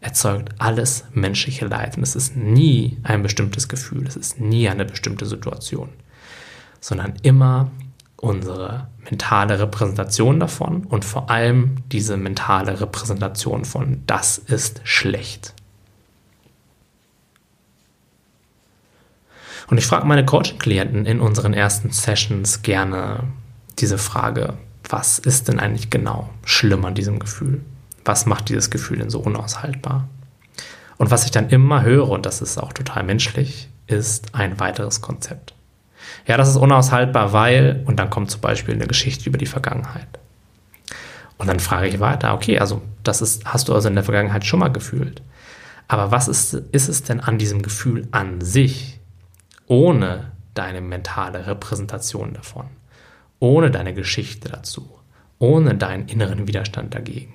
erzeugt 0.00 0.50
alles 0.58 1.04
menschliche 1.12 1.66
Leid. 1.66 1.96
Und 1.96 2.02
es 2.02 2.16
ist 2.16 2.36
nie 2.36 2.98
ein 3.02 3.22
bestimmtes 3.22 3.68
Gefühl, 3.68 4.06
es 4.06 4.16
ist 4.16 4.40
nie 4.40 4.68
eine 4.68 4.84
bestimmte 4.84 5.26
Situation, 5.26 5.90
sondern 6.80 7.14
immer 7.22 7.70
unsere 8.20 8.88
mentale 9.04 9.58
Repräsentation 9.58 10.40
davon 10.40 10.84
und 10.84 11.04
vor 11.04 11.30
allem 11.30 11.76
diese 11.92 12.16
mentale 12.16 12.80
Repräsentation 12.80 13.64
von 13.64 14.02
das 14.06 14.38
ist 14.38 14.80
schlecht. 14.84 15.54
Und 19.68 19.78
ich 19.78 19.86
frage 19.86 20.06
meine 20.06 20.24
Coaching-Klienten 20.24 21.06
in 21.06 21.20
unseren 21.20 21.52
ersten 21.52 21.90
Sessions 21.90 22.62
gerne 22.62 23.24
diese 23.78 23.98
Frage, 23.98 24.54
was 24.88 25.18
ist 25.18 25.48
denn 25.48 25.60
eigentlich 25.60 25.90
genau 25.90 26.30
schlimm 26.44 26.84
an 26.84 26.94
diesem 26.94 27.18
Gefühl? 27.18 27.60
Was 28.04 28.26
macht 28.26 28.48
dieses 28.48 28.70
Gefühl 28.70 28.98
denn 28.98 29.10
so 29.10 29.20
unaushaltbar? 29.20 30.08
Und 30.96 31.10
was 31.10 31.24
ich 31.24 31.30
dann 31.30 31.50
immer 31.50 31.82
höre, 31.82 32.08
und 32.08 32.26
das 32.26 32.40
ist 32.40 32.58
auch 32.58 32.72
total 32.72 33.04
menschlich, 33.04 33.68
ist 33.86 34.34
ein 34.34 34.58
weiteres 34.58 35.02
Konzept. 35.02 35.54
Ja, 36.26 36.36
das 36.36 36.48
ist 36.48 36.56
unaushaltbar, 36.56 37.32
weil, 37.32 37.82
und 37.86 37.98
dann 37.98 38.10
kommt 38.10 38.30
zum 38.30 38.40
Beispiel 38.40 38.74
eine 38.74 38.86
Geschichte 38.86 39.28
über 39.28 39.38
die 39.38 39.46
Vergangenheit. 39.46 40.08
Und 41.38 41.46
dann 41.46 41.60
frage 41.60 41.88
ich 41.88 42.00
weiter, 42.00 42.34
okay, 42.34 42.58
also 42.58 42.82
das 43.04 43.22
ist, 43.22 43.44
hast 43.44 43.68
du 43.68 43.74
also 43.74 43.88
in 43.88 43.94
der 43.94 44.04
Vergangenheit 44.04 44.44
schon 44.44 44.60
mal 44.60 44.72
gefühlt. 44.72 45.22
Aber 45.86 46.10
was 46.10 46.28
ist, 46.28 46.52
ist 46.52 46.88
es 46.88 47.02
denn 47.04 47.20
an 47.20 47.38
diesem 47.38 47.62
Gefühl 47.62 48.08
an 48.10 48.40
sich, 48.40 49.00
ohne 49.66 50.32
deine 50.54 50.80
mentale 50.80 51.46
Repräsentation 51.46 52.34
davon, 52.34 52.66
ohne 53.38 53.70
deine 53.70 53.94
Geschichte 53.94 54.48
dazu, 54.48 54.88
ohne 55.38 55.74
deinen 55.76 56.08
inneren 56.08 56.46
Widerstand 56.46 56.94
dagegen? 56.94 57.32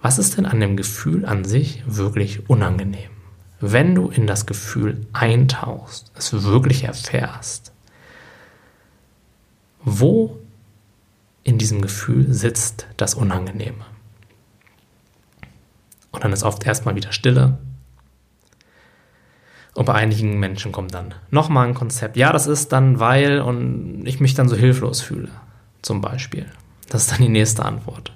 Was 0.00 0.18
ist 0.18 0.36
denn 0.36 0.46
an 0.46 0.60
dem 0.60 0.76
Gefühl 0.76 1.26
an 1.26 1.44
sich 1.44 1.82
wirklich 1.86 2.48
unangenehm? 2.48 3.10
Wenn 3.60 3.94
du 3.94 4.08
in 4.08 4.26
das 4.26 4.46
Gefühl 4.46 5.06
eintauchst, 5.12 6.12
es 6.16 6.44
wirklich 6.44 6.84
erfährst, 6.84 7.72
wo 9.88 10.38
in 11.44 11.58
diesem 11.58 11.80
Gefühl 11.80 12.32
sitzt 12.32 12.86
das 12.96 13.14
Unangenehme? 13.14 13.84
Und 16.10 16.24
dann 16.24 16.32
ist 16.32 16.42
oft 16.42 16.66
erstmal 16.66 16.96
wieder 16.96 17.12
Stille. 17.12 17.58
Und 19.74 19.84
bei 19.84 19.94
einigen 19.94 20.38
Menschen 20.40 20.72
kommt 20.72 20.94
dann 20.94 21.14
nochmal 21.30 21.68
ein 21.68 21.74
Konzept. 21.74 22.16
Ja, 22.16 22.32
das 22.32 22.46
ist 22.46 22.72
dann, 22.72 22.98
weil 22.98 23.40
und 23.40 24.04
ich 24.06 24.18
mich 24.18 24.34
dann 24.34 24.48
so 24.48 24.56
hilflos 24.56 25.00
fühle, 25.00 25.28
zum 25.82 26.00
Beispiel. 26.00 26.46
Das 26.88 27.02
ist 27.02 27.12
dann 27.12 27.22
die 27.22 27.28
nächste 27.28 27.64
Antwort. 27.64 28.12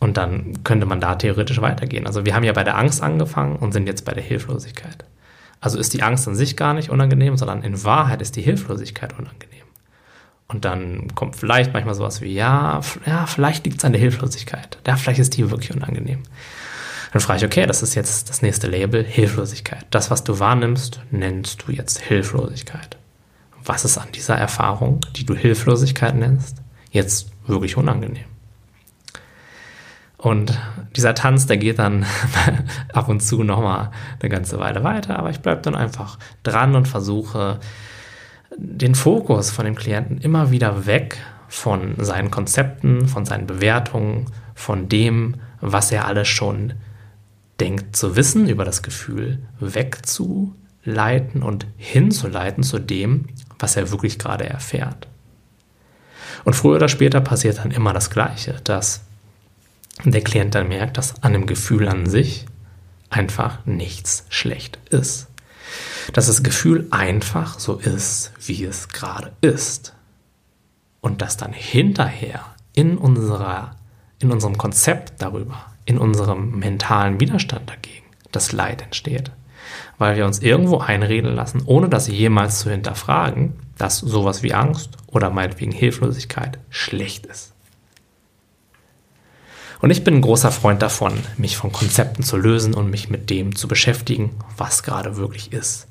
Und 0.00 0.16
dann 0.16 0.64
könnte 0.64 0.86
man 0.86 1.00
da 1.00 1.14
theoretisch 1.14 1.60
weitergehen. 1.60 2.06
Also 2.06 2.24
wir 2.24 2.34
haben 2.34 2.44
ja 2.44 2.52
bei 2.52 2.64
der 2.64 2.76
Angst 2.76 3.02
angefangen 3.02 3.56
und 3.56 3.72
sind 3.72 3.86
jetzt 3.86 4.04
bei 4.04 4.12
der 4.12 4.22
Hilflosigkeit. 4.22 5.04
Also 5.60 5.78
ist 5.78 5.92
die 5.92 6.02
Angst 6.02 6.26
an 6.26 6.34
sich 6.34 6.56
gar 6.56 6.74
nicht 6.74 6.90
unangenehm, 6.90 7.36
sondern 7.36 7.62
in 7.62 7.84
Wahrheit 7.84 8.22
ist 8.22 8.36
die 8.36 8.42
Hilflosigkeit 8.42 9.12
unangenehm. 9.18 9.64
Und 10.50 10.64
dann 10.64 11.14
kommt 11.14 11.36
vielleicht 11.36 11.72
manchmal 11.72 11.94
sowas 11.94 12.20
wie, 12.20 12.34
ja, 12.34 12.80
ja 13.06 13.26
vielleicht 13.26 13.64
liegt 13.64 13.78
es 13.78 13.84
an 13.84 13.92
der 13.92 14.00
Hilflosigkeit. 14.00 14.78
Ja, 14.84 14.96
vielleicht 14.96 15.20
ist 15.20 15.36
die 15.36 15.48
wirklich 15.48 15.72
unangenehm. 15.72 16.24
Dann 17.12 17.20
frage 17.20 17.38
ich, 17.38 17.44
okay, 17.44 17.66
das 17.66 17.82
ist 17.82 17.94
jetzt 17.94 18.28
das 18.28 18.42
nächste 18.42 18.66
Label, 18.66 19.04
Hilflosigkeit. 19.04 19.86
Das, 19.90 20.10
was 20.10 20.24
du 20.24 20.40
wahrnimmst, 20.40 21.02
nennst 21.12 21.64
du 21.66 21.72
jetzt 21.72 22.00
Hilflosigkeit. 22.00 22.96
was 23.64 23.84
ist 23.84 23.98
an 23.98 24.08
dieser 24.12 24.36
Erfahrung, 24.36 25.00
die 25.14 25.24
du 25.24 25.36
Hilflosigkeit 25.36 26.16
nennst, 26.16 26.56
jetzt 26.90 27.30
wirklich 27.46 27.76
unangenehm. 27.76 28.24
Und 30.16 30.58
dieser 30.96 31.14
Tanz, 31.14 31.46
der 31.46 31.58
geht 31.58 31.78
dann 31.78 32.06
ab 32.92 33.08
und 33.08 33.20
zu 33.20 33.44
nochmal 33.44 33.92
eine 34.18 34.28
ganze 34.30 34.58
Weile 34.58 34.82
weiter, 34.82 35.18
aber 35.18 35.30
ich 35.30 35.40
bleibe 35.40 35.62
dann 35.62 35.76
einfach 35.76 36.18
dran 36.42 36.74
und 36.74 36.88
versuche 36.88 37.60
den 38.56 38.94
Fokus 38.94 39.50
von 39.50 39.64
dem 39.64 39.74
Klienten 39.74 40.18
immer 40.18 40.50
wieder 40.50 40.86
weg 40.86 41.18
von 41.48 41.94
seinen 41.98 42.30
Konzepten, 42.30 43.08
von 43.08 43.24
seinen 43.24 43.46
Bewertungen, 43.46 44.26
von 44.54 44.88
dem, 44.88 45.36
was 45.60 45.90
er 45.92 46.06
alles 46.06 46.28
schon 46.28 46.74
denkt 47.60 47.96
zu 47.96 48.16
wissen 48.16 48.48
über 48.48 48.64
das 48.64 48.82
Gefühl, 48.82 49.40
wegzuleiten 49.58 51.42
und 51.42 51.66
hinzuleiten 51.76 52.62
zu 52.62 52.78
dem, 52.78 53.26
was 53.58 53.76
er 53.76 53.90
wirklich 53.90 54.18
gerade 54.18 54.48
erfährt. 54.48 55.08
Und 56.44 56.54
früher 56.54 56.76
oder 56.76 56.88
später 56.88 57.20
passiert 57.20 57.58
dann 57.58 57.70
immer 57.70 57.92
das 57.92 58.10
Gleiche, 58.10 58.60
dass 58.64 59.02
der 60.04 60.22
Klient 60.22 60.54
dann 60.54 60.68
merkt, 60.68 60.96
dass 60.96 61.22
an 61.22 61.32
dem 61.32 61.46
Gefühl 61.46 61.88
an 61.88 62.06
sich 62.06 62.46
einfach 63.10 63.64
nichts 63.66 64.24
schlecht 64.28 64.78
ist. 64.90 65.29
Dass 66.12 66.26
das 66.26 66.42
Gefühl 66.42 66.86
einfach 66.90 67.58
so 67.58 67.76
ist, 67.76 68.32
wie 68.44 68.64
es 68.64 68.88
gerade 68.88 69.32
ist. 69.40 69.94
Und 71.00 71.22
dass 71.22 71.36
dann 71.36 71.52
hinterher 71.52 72.44
in, 72.74 72.98
unserer, 72.98 73.76
in 74.18 74.30
unserem 74.30 74.58
Konzept 74.58 75.22
darüber, 75.22 75.66
in 75.84 75.98
unserem 75.98 76.58
mentalen 76.58 77.20
Widerstand 77.20 77.70
dagegen, 77.70 78.06
das 78.32 78.52
Leid 78.52 78.82
entsteht. 78.82 79.30
Weil 79.98 80.16
wir 80.16 80.26
uns 80.26 80.40
irgendwo 80.40 80.78
einreden 80.78 81.34
lassen, 81.34 81.62
ohne 81.64 81.88
das 81.88 82.08
jemals 82.08 82.60
zu 82.60 82.70
hinterfragen, 82.70 83.54
dass 83.78 83.98
sowas 83.98 84.42
wie 84.42 84.52
Angst 84.52 84.90
oder 85.06 85.30
meinetwegen 85.30 85.72
Hilflosigkeit 85.72 86.58
schlecht 86.70 87.26
ist. 87.26 87.52
Und 89.80 89.90
ich 89.90 90.04
bin 90.04 90.16
ein 90.16 90.22
großer 90.22 90.50
Freund 90.50 90.82
davon, 90.82 91.14
mich 91.38 91.56
von 91.56 91.72
Konzepten 91.72 92.22
zu 92.22 92.36
lösen 92.36 92.74
und 92.74 92.90
mich 92.90 93.08
mit 93.08 93.30
dem 93.30 93.56
zu 93.56 93.66
beschäftigen, 93.66 94.30
was 94.58 94.82
gerade 94.82 95.16
wirklich 95.16 95.52
ist. 95.52 95.86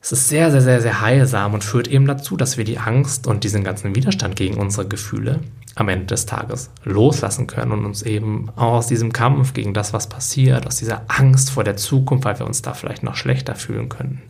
Es 0.00 0.12
ist 0.12 0.28
sehr, 0.28 0.50
sehr, 0.50 0.62
sehr, 0.62 0.80
sehr 0.80 1.00
heilsam 1.00 1.54
und 1.54 1.64
führt 1.64 1.88
eben 1.88 2.06
dazu, 2.06 2.36
dass 2.36 2.56
wir 2.56 2.64
die 2.64 2.78
Angst 2.78 3.26
und 3.26 3.44
diesen 3.44 3.64
ganzen 3.64 3.94
Widerstand 3.96 4.36
gegen 4.36 4.56
unsere 4.56 4.86
Gefühle 4.86 5.40
am 5.74 5.88
Ende 5.88 6.06
des 6.06 6.26
Tages 6.26 6.70
loslassen 6.84 7.46
können 7.46 7.72
und 7.72 7.84
uns 7.84 8.02
eben 8.02 8.50
aus 8.56 8.86
diesem 8.86 9.12
Kampf 9.12 9.54
gegen 9.54 9.74
das, 9.74 9.92
was 9.92 10.08
passiert, 10.08 10.66
aus 10.66 10.76
dieser 10.76 11.02
Angst 11.08 11.50
vor 11.50 11.64
der 11.64 11.76
Zukunft, 11.76 12.24
weil 12.24 12.38
wir 12.38 12.46
uns 12.46 12.62
da 12.62 12.74
vielleicht 12.74 13.02
noch 13.02 13.16
schlechter 13.16 13.54
fühlen 13.54 13.88
könnten, 13.88 14.22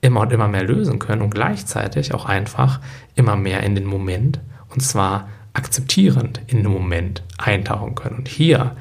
immer 0.00 0.20
und 0.20 0.32
immer 0.32 0.48
mehr 0.48 0.64
lösen 0.64 0.98
können 0.98 1.22
und 1.22 1.30
gleichzeitig 1.30 2.14
auch 2.14 2.24
einfach 2.24 2.80
immer 3.14 3.36
mehr 3.36 3.62
in 3.62 3.74
den 3.74 3.86
Moment 3.86 4.40
und 4.70 4.80
zwar 4.80 5.28
akzeptierend 5.54 6.40
in 6.46 6.62
den 6.62 6.72
Moment 6.72 7.22
eintauchen 7.38 7.94
können. 7.94 8.18
Und 8.18 8.28
hier 8.28 8.76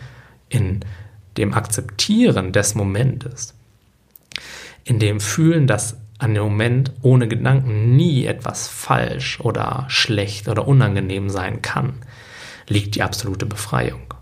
in 0.50 0.81
dem 1.38 1.53
Akzeptieren 1.53 2.51
des 2.51 2.75
Momentes, 2.75 3.53
in 4.83 5.00
dem 5.00 5.19
Fühlen, 5.19 5.67
dass 5.67 5.98
an 6.21 6.35
dem 6.35 6.43
Moment 6.43 6.91
ohne 7.01 7.27
Gedanken 7.27 7.95
nie 7.95 8.25
etwas 8.25 8.67
falsch 8.67 9.39
oder 9.39 9.85
schlecht 9.87 10.47
oder 10.47 10.67
unangenehm 10.67 11.29
sein 11.29 11.61
kann, 11.61 11.93
liegt 12.67 12.95
die 12.95 13.01
absolute 13.01 13.47
Befreiung. 13.47 14.13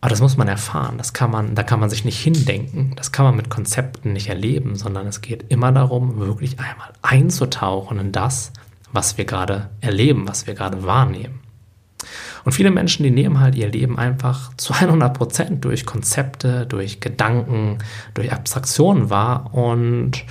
Aber 0.00 0.10
das 0.10 0.20
muss 0.20 0.36
man 0.36 0.48
erfahren, 0.48 0.98
das 0.98 1.12
kann 1.12 1.30
man, 1.30 1.54
da 1.54 1.62
kann 1.62 1.78
man 1.78 1.88
sich 1.88 2.04
nicht 2.04 2.18
hindenken, 2.18 2.94
das 2.96 3.12
kann 3.12 3.24
man 3.24 3.36
mit 3.36 3.48
Konzepten 3.48 4.12
nicht 4.12 4.28
erleben, 4.28 4.74
sondern 4.74 5.06
es 5.06 5.20
geht 5.20 5.44
immer 5.48 5.70
darum, 5.70 6.18
wirklich 6.18 6.58
einmal 6.58 6.92
einzutauchen 7.02 8.00
in 8.00 8.10
das, 8.10 8.52
was 8.90 9.16
wir 9.16 9.24
gerade 9.24 9.70
erleben, 9.80 10.26
was 10.26 10.48
wir 10.48 10.54
gerade 10.54 10.84
wahrnehmen. 10.84 11.38
Und 12.44 12.50
viele 12.50 12.72
Menschen, 12.72 13.04
die 13.04 13.12
nehmen 13.12 13.38
halt 13.38 13.54
ihr 13.54 13.68
Leben 13.68 13.96
einfach 13.96 14.52
zu 14.56 14.72
100 14.72 15.16
Prozent 15.16 15.64
durch 15.64 15.86
Konzepte, 15.86 16.66
durch 16.66 16.98
Gedanken, 16.98 17.78
durch 18.14 18.32
Abstraktionen 18.32 19.10
wahr 19.10 19.54
und 19.54 20.24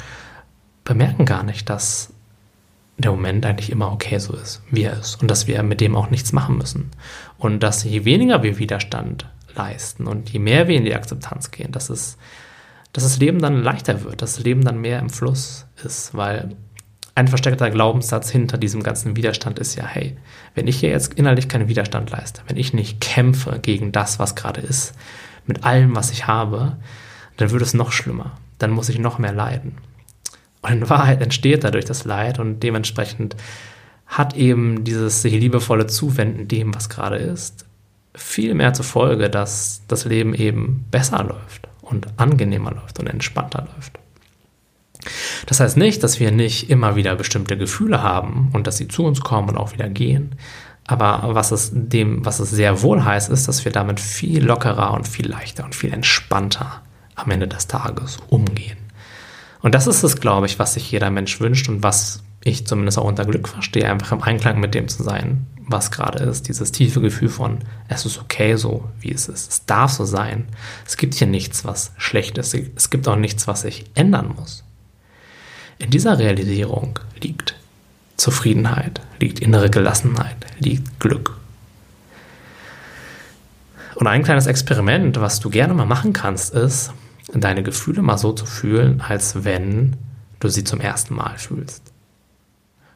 bemerken 0.84 1.26
gar 1.26 1.44
nicht, 1.44 1.70
dass 1.70 2.14
der 2.98 3.12
Moment 3.12 3.46
eigentlich 3.46 3.72
immer 3.72 3.92
okay 3.92 4.20
so 4.20 4.34
ist, 4.34 4.62
wie 4.70 4.84
er 4.84 5.00
ist 5.00 5.22
und 5.22 5.30
dass 5.30 5.48
wir 5.48 5.64
mit 5.64 5.82
dem 5.82 5.96
auch 5.96 6.10
nichts 6.10 6.34
machen 6.34 6.58
müssen. 6.58 6.92
Und 7.38 7.62
dass 7.62 7.84
je 7.84 8.06
weniger 8.06 8.44
wir 8.44 8.60
Widerstand 8.60 9.28
leisten 9.56 10.08
und 10.08 10.30
je 10.30 10.40
mehr 10.40 10.68
wir 10.68 10.78
in 10.78 10.86
die 10.86 10.96
Akzeptanz 10.96 11.52
gehen, 11.52 11.72
dass 11.72 11.90
es 11.90 12.18
dass 12.94 13.04
das 13.04 13.20
Leben 13.20 13.40
dann 13.40 13.64
leichter 13.64 14.04
wird, 14.04 14.22
dass 14.22 14.36
das 14.36 14.44
Leben 14.44 14.64
dann 14.64 14.82
mehr 14.82 15.00
im 15.00 15.10
Fluss 15.10 15.66
ist, 15.84 16.14
weil 16.14 16.56
ein 17.16 17.28
versteckter 17.28 17.70
Glaubenssatz 17.70 18.30
hinter 18.30 18.58
diesem 18.58 18.84
ganzen 18.84 19.16
Widerstand 19.16 19.60
ist 19.60 19.76
ja, 19.76 19.86
hey, 19.86 20.18
wenn 20.56 20.68
ich 20.68 20.80
hier 20.80 20.90
jetzt 20.90 21.14
innerlich 21.14 21.48
keinen 21.48 21.68
Widerstand 21.68 22.10
leiste, 22.10 22.42
wenn 22.48 22.58
ich 22.58 22.74
nicht 22.74 23.02
kämpfe 23.02 23.60
gegen 23.62 23.92
das, 23.92 24.20
was 24.20 24.36
gerade 24.36 24.62
ist, 24.62 24.94
mit 25.46 25.64
allem, 25.64 25.96
was 25.96 26.12
ich 26.12 26.28
habe, 26.28 26.78
dann 27.38 27.52
wird 27.52 27.62
es 27.62 27.74
noch 27.74 27.92
schlimmer. 27.92 28.38
Dann 28.60 28.72
muss 28.72 28.90
ich 28.90 29.00
noch 29.00 29.18
mehr 29.20 29.34
leiden. 29.34 29.78
Und 30.62 30.72
in 30.72 30.90
Wahrheit 30.90 31.22
entsteht 31.22 31.64
dadurch 31.64 31.86
das 31.86 32.06
Leid 32.06 32.40
und 32.40 32.62
dementsprechend 32.62 33.36
hat 34.08 34.36
eben 34.36 34.84
dieses 34.84 35.22
sich 35.22 35.34
liebevolle 35.34 35.88
Zuwenden 35.88 36.48
dem, 36.48 36.76
was 36.76 36.90
gerade 36.90 37.16
ist, 37.16 37.66
viel 38.14 38.54
mehr 38.54 38.74
zur 38.74 38.86
Folge, 38.86 39.30
dass 39.30 39.84
das 39.88 40.06
Leben 40.06 40.34
eben 40.34 40.86
besser 40.92 41.24
läuft 41.24 41.68
und 41.82 42.08
angenehmer 42.18 42.72
läuft 42.72 43.00
und 43.00 43.08
entspannter 43.08 43.68
läuft. 43.74 44.00
Das 45.48 45.60
heißt 45.60 45.78
nicht, 45.78 46.04
dass 46.04 46.20
wir 46.20 46.32
nicht 46.32 46.70
immer 46.70 46.96
wieder 46.96 47.16
bestimmte 47.16 47.58
Gefühle 47.58 48.04
haben 48.04 48.50
und 48.54 48.68
dass 48.68 48.78
sie 48.78 48.88
zu 48.88 49.06
uns 49.06 49.22
kommen 49.22 49.50
und 49.50 49.58
auch 49.58 49.74
wieder 49.74 49.90
gehen. 49.90 50.36
Aber 50.86 51.22
was 51.34 51.52
es 51.52 51.72
dem, 51.74 52.26
was 52.26 52.40
es 52.40 52.52
sehr 52.52 52.82
wohl 52.82 53.04
heißt, 53.04 53.30
ist, 53.30 53.48
dass 53.48 53.66
wir 53.66 53.72
damit 53.72 54.00
viel 54.00 54.44
lockerer 54.44 54.94
und 54.94 55.08
viel 55.08 55.28
leichter 55.28 55.64
und 55.64 55.74
viel 55.74 55.94
entspannter 55.94 56.82
am 57.16 57.32
Ende 57.32 57.48
des 57.48 57.68
Tages 57.68 58.18
umgehen. 58.30 58.78
Und 59.62 59.76
das 59.76 59.88
ist 59.88 60.04
es, 60.04 60.20
glaube 60.20 60.48
ich, 60.48 60.60
was 60.60 60.74
sich 60.74 60.92
jeder 60.92 61.10
Mensch 61.12 61.40
wünscht 61.40 61.70
und 61.70 61.84
was 61.84 62.24
ich 62.44 62.66
zumindest 62.66 62.98
auch 62.98 63.06
unter 63.06 63.26
Glück 63.26 63.48
verstehe, 63.48 63.90
einfach 63.90 64.12
im 64.12 64.24
Einklang 64.24 64.60
mit 64.60 64.74
dem 64.74 64.88
zu 64.88 65.04
sein, 65.04 65.46
was 65.68 65.92
gerade 65.92 66.24
ist. 66.24 66.48
Dieses 66.48 66.72
tiefe 66.72 67.00
Gefühl 67.00 67.30
von, 67.30 67.60
es 67.88 68.06
ist 68.06 68.20
okay 68.20 68.56
so, 68.56 68.90
wie 69.00 69.12
es 69.12 69.28
ist. 69.28 69.52
Es 69.52 69.66
darf 69.66 69.92
so 69.92 70.06
sein. 70.06 70.48
Es 70.86 70.98
gibt 70.98 71.14
hier 71.14 71.28
nichts, 71.28 71.64
was 71.66 71.92
schlecht 71.98 72.38
ist. 72.40 72.56
Es 72.76 72.90
gibt 72.90 73.08
auch 73.08 73.16
nichts, 73.16 73.48
was 73.48 73.62
sich 73.62 73.86
ändern 73.94 74.34
muss. 74.36 74.64
In 75.78 75.92
dieser 75.92 76.18
Realisierung 76.18 77.00
liegt 77.22 77.56
Zufriedenheit, 78.18 79.02
liegt 79.20 79.40
innere 79.40 79.70
Gelassenheit, 79.70 80.38
liegt 80.60 81.00
Glück. 81.00 81.38
Und 83.96 84.08
ein 84.08 84.24
kleines 84.24 84.48
Experiment, 84.48 85.20
was 85.20 85.40
du 85.40 85.50
gerne 85.50 85.74
mal 85.74 85.86
machen 85.86 86.14
kannst, 86.14 86.54
ist, 86.54 86.92
deine 87.40 87.64
Gefühle 87.64 88.02
mal 88.02 88.18
so 88.18 88.34
zu 88.34 88.46
fühlen, 88.46 89.02
als 89.02 89.46
wenn 89.46 89.96
du 90.40 90.50
sie 90.50 90.64
zum 90.64 90.82
ersten 90.82 91.16
Mal 91.16 91.38
fühlst. 91.38 91.94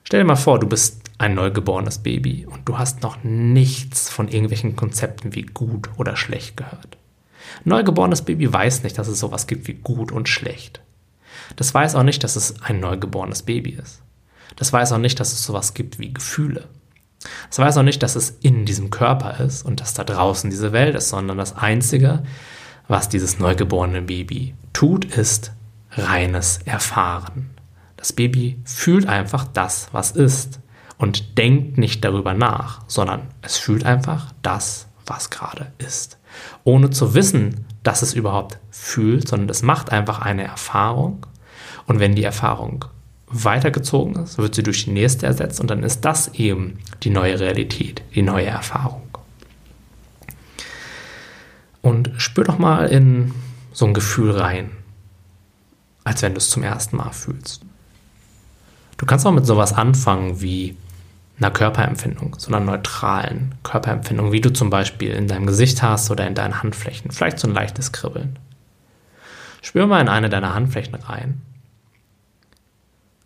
Stell 0.04 0.19
dir 0.19 0.26
mal 0.26 0.36
vor, 0.36 0.60
du 0.60 0.67
bist 0.67 1.02
ein 1.17 1.36
neugeborenes 1.36 2.00
Baby 2.00 2.45
und 2.45 2.67
du 2.67 2.78
hast 2.78 3.02
noch 3.02 3.24
nichts 3.24 4.10
von 4.10 4.28
irgendwelchen 4.28 4.76
Konzepten 4.76 5.34
wie 5.34 5.43
gut 5.43 5.89
oder 5.98 6.17
schlecht 6.17 6.58
gehört. 6.58 6.98
Ein 7.63 7.69
neugeborenes 7.69 8.24
Baby 8.24 8.52
weiß 8.52 8.84
nicht, 8.84 8.98
dass 8.98 9.08
es 9.08 9.19
sowas 9.19 9.48
gibt 9.48 9.67
wie 9.67 9.76
gut 9.76 10.12
und 10.12 10.28
schlecht. 10.28 10.82
Das 11.56 11.74
weiß 11.74 11.95
auch 11.95 12.04
nicht, 12.04 12.24
dass 12.24 12.36
es 12.36 12.62
ein 12.62 12.80
neugeborenes 12.80 13.43
Baby 13.43 13.71
ist. 13.71 14.02
Das 14.56 14.74
weiß 14.74 14.91
auch 14.91 14.98
nicht, 14.98 15.19
dass 15.19 15.32
es 15.32 15.43
sowas 15.43 15.74
gibt 15.74 16.00
wie 16.00 16.13
Gefühle. 16.13 16.67
Das 17.50 17.60
weiß 17.60 17.78
auch 17.78 17.84
nicht, 17.84 18.04
dass 18.04 18.15
es 18.15 18.38
in 18.41 18.65
diesem 18.65 18.89
Körper 18.89 19.39
ist 19.39 19.65
und 19.65 19.82
dass 19.82 19.93
da 19.93 20.04
draußen 20.04 20.50
diese 20.50 20.71
Welt 20.71 20.95
ist, 20.95 21.10
sondern 21.10 21.38
das 21.38 21.56
Einzige, 21.56 22.24
was 22.88 23.10
dieses 23.10 23.39
neugeborene 23.39 24.02
Baby 24.02 24.56
tut, 24.74 25.06
ist 25.06 25.52
reines 25.91 26.60
Erfahren. 26.65 27.52
Das 27.98 28.13
Baby 28.13 28.60
fühlt 28.65 29.08
einfach 29.08 29.45
das, 29.45 29.89
was 29.91 30.12
ist 30.12 30.60
und 30.98 31.38
denkt 31.38 31.78
nicht 31.78 32.04
darüber 32.04 32.34
nach, 32.34 32.82
sondern 32.88 33.28
es 33.41 33.58
fühlt 33.58 33.86
einfach 33.86 34.32
das, 34.41 34.88
was 35.06 35.30
gerade 35.30 35.71
ist. 35.78 36.17
Ohne 36.63 36.89
zu 36.89 37.13
wissen, 37.13 37.65
dass 37.84 38.02
es 38.02 38.13
überhaupt 38.13 38.60
fühlt, 38.69 39.28
sondern 39.28 39.50
es 39.50 39.63
macht 39.63 39.91
einfach 39.91 40.19
eine 40.19 40.43
Erfahrung 40.43 41.26
und 41.88 42.00
wenn 42.00 42.15
die 42.15 42.24
Erfahrung 42.24 42.86
weitergezogen 43.28 44.24
ist, 44.24 44.38
wird 44.38 44.56
sie 44.56 44.63
durch 44.63 44.86
die 44.86 44.91
nächste 44.91 45.26
ersetzt 45.26 45.60
und 45.60 45.69
dann 45.69 45.84
ist 45.84 46.02
das 46.02 46.34
eben 46.36 46.80
die 47.04 47.10
neue 47.10 47.39
Realität, 47.39 48.04
die 48.13 48.21
neue 48.21 48.48
Erfahrung. 48.48 49.05
Und 51.86 52.13
spür 52.17 52.45
doch 52.45 52.58
mal 52.58 52.88
in 52.88 53.32
so 53.71 53.86
ein 53.86 53.93
Gefühl 53.93 54.32
rein, 54.32 54.71
als 56.04 56.24
wenn 56.24 56.34
du 56.34 56.39
es 56.39 56.50
zum 56.50 56.63
ersten 56.63 56.98
Mal 56.98 57.12
fühlst. 57.12 57.62
Du 58.98 59.06
kannst 59.06 59.24
auch 59.28 59.32
mit 59.32 59.45
sowas 59.45 59.71
anfangen 59.71 60.41
wie 60.41 60.76
einer 61.38 61.52
Körperempfindung, 61.52 62.38
so 62.39 62.48
einer 62.48 62.60
neutralen 62.60 63.54
Körperempfindung, 63.62 64.32
wie 64.32 64.41
du 64.41 64.52
zum 64.52 64.71
Beispiel 64.71 65.12
in 65.12 65.28
deinem 65.28 65.45
Gesicht 65.45 65.84
hast 65.84 66.10
oder 66.10 66.26
in 66.26 66.34
deinen 66.34 66.63
Handflächen, 66.63 67.12
vielleicht 67.12 67.38
so 67.38 67.48
ein 67.48 67.54
leichtes 67.54 67.91
Kribbeln. 67.91 68.39
Spür 69.62 69.86
mal 69.86 70.02
in 70.02 70.10
eine 70.10 70.30
deiner 70.30 70.56
Handflächen 70.56 70.95
rein 70.95 71.43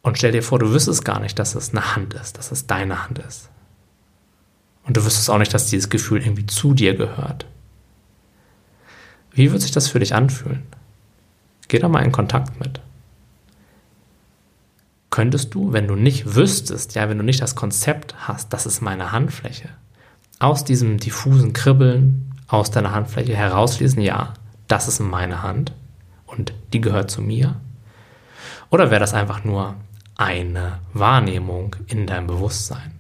Und 0.02 0.18
stell 0.18 0.34
dir 0.34 0.44
vor, 0.44 0.60
du 0.60 0.74
wüsstest 0.74 1.06
gar 1.06 1.22
nicht, 1.22 1.40
dass 1.40 1.56
es 1.56 1.70
eine 1.70 1.96
Hand 1.96 2.14
ist, 2.14 2.38
dass 2.38 2.52
es 2.52 2.68
deine 2.68 3.06
Hand 3.06 3.20
ist. 3.20 3.50
Und 4.84 4.98
du 4.98 5.06
wüsstest 5.06 5.30
auch 5.30 5.38
nicht, 5.38 5.54
dass 5.54 5.70
dieses 5.70 5.90
Gefühl 5.90 6.20
irgendwie 6.22 6.46
zu 6.46 6.74
dir 6.74 6.96
gehört. 6.96 7.46
Wie 9.40 9.54
wird 9.54 9.62
sich 9.62 9.72
das 9.72 9.88
für 9.88 10.00
dich 10.00 10.14
anfühlen? 10.14 10.64
Geh 11.70 11.80
da 11.80 11.88
mal 11.88 12.04
in 12.04 12.12
Kontakt 12.12 12.60
mit. 12.60 12.82
Könntest 15.12 15.54
du, 15.54 15.72
wenn 15.72 15.88
du 15.88 15.96
nicht 15.96 16.36
wüsstest, 16.36 16.94
ja, 16.96 17.08
wenn 17.08 17.20
du 17.20 17.24
nicht 17.24 17.42
das 17.42 17.56
Konzept 17.56 18.28
hast, 18.28 18.52
das 18.52 18.66
ist 18.66 18.82
meine 18.82 19.14
Handfläche, 19.14 19.70
aus 20.40 20.66
diesem 20.66 20.98
diffusen 20.98 21.54
Kribbeln 21.54 22.34
aus 22.50 22.70
deiner 22.70 22.92
Handfläche 22.92 23.34
herauslesen, 23.34 24.02
ja, 24.02 24.34
das 24.68 24.90
ist 24.90 25.00
meine 25.00 25.42
Hand 25.42 25.72
und 26.26 26.52
die 26.74 26.82
gehört 26.82 27.10
zu 27.10 27.22
mir? 27.22 27.56
Oder 28.70 28.92
wäre 28.92 29.00
das 29.00 29.14
einfach 29.14 29.46
nur 29.46 29.76
eine 30.18 30.80
Wahrnehmung 30.92 31.78
in 31.88 32.08
deinem 32.08 32.28
Bewusstsein? 32.28 32.99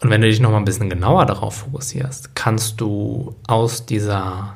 Und 0.00 0.10
wenn 0.10 0.20
du 0.20 0.28
dich 0.28 0.40
noch 0.40 0.50
mal 0.50 0.58
ein 0.58 0.64
bisschen 0.64 0.90
genauer 0.90 1.26
darauf 1.26 1.56
fokussierst, 1.56 2.34
kannst 2.34 2.80
du 2.80 3.34
aus 3.46 3.84
dieser 3.86 4.54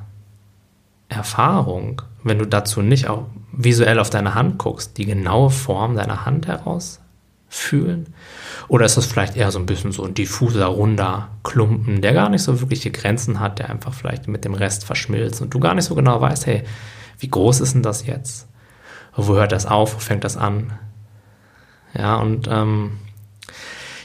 Erfahrung, 1.08 2.02
wenn 2.22 2.38
du 2.38 2.46
dazu 2.46 2.80
nicht 2.80 3.08
auch 3.08 3.26
visuell 3.52 3.98
auf 3.98 4.10
deine 4.10 4.34
Hand 4.34 4.58
guckst, 4.58 4.96
die 4.98 5.04
genaue 5.04 5.50
Form 5.50 5.96
deiner 5.96 6.24
Hand 6.24 6.46
heraus 6.46 7.00
fühlen? 7.48 8.14
Oder 8.68 8.86
ist 8.86 8.96
das 8.96 9.06
vielleicht 9.06 9.36
eher 9.36 9.50
so 9.50 9.58
ein 9.58 9.66
bisschen 9.66 9.92
so 9.92 10.04
ein 10.04 10.14
diffuser, 10.14 10.66
runder 10.66 11.28
Klumpen, 11.42 12.00
der 12.00 12.14
gar 12.14 12.28
nicht 12.28 12.42
so 12.42 12.60
wirkliche 12.60 12.90
Grenzen 12.90 13.40
hat, 13.40 13.58
der 13.58 13.68
einfach 13.68 13.92
vielleicht 13.92 14.28
mit 14.28 14.44
dem 14.44 14.54
Rest 14.54 14.84
verschmilzt 14.84 15.42
und 15.42 15.52
du 15.52 15.60
gar 15.60 15.74
nicht 15.74 15.84
so 15.84 15.94
genau 15.94 16.20
weißt, 16.20 16.46
hey, 16.46 16.62
wie 17.18 17.28
groß 17.28 17.60
ist 17.60 17.74
denn 17.74 17.82
das 17.82 18.06
jetzt? 18.06 18.48
Wo 19.14 19.34
hört 19.34 19.52
das 19.52 19.66
auf? 19.66 19.94
Wo 19.94 19.98
fängt 19.98 20.24
das 20.24 20.36
an? 20.36 20.72
Ja, 21.94 22.16
und 22.16 22.48
ähm, 22.50 22.92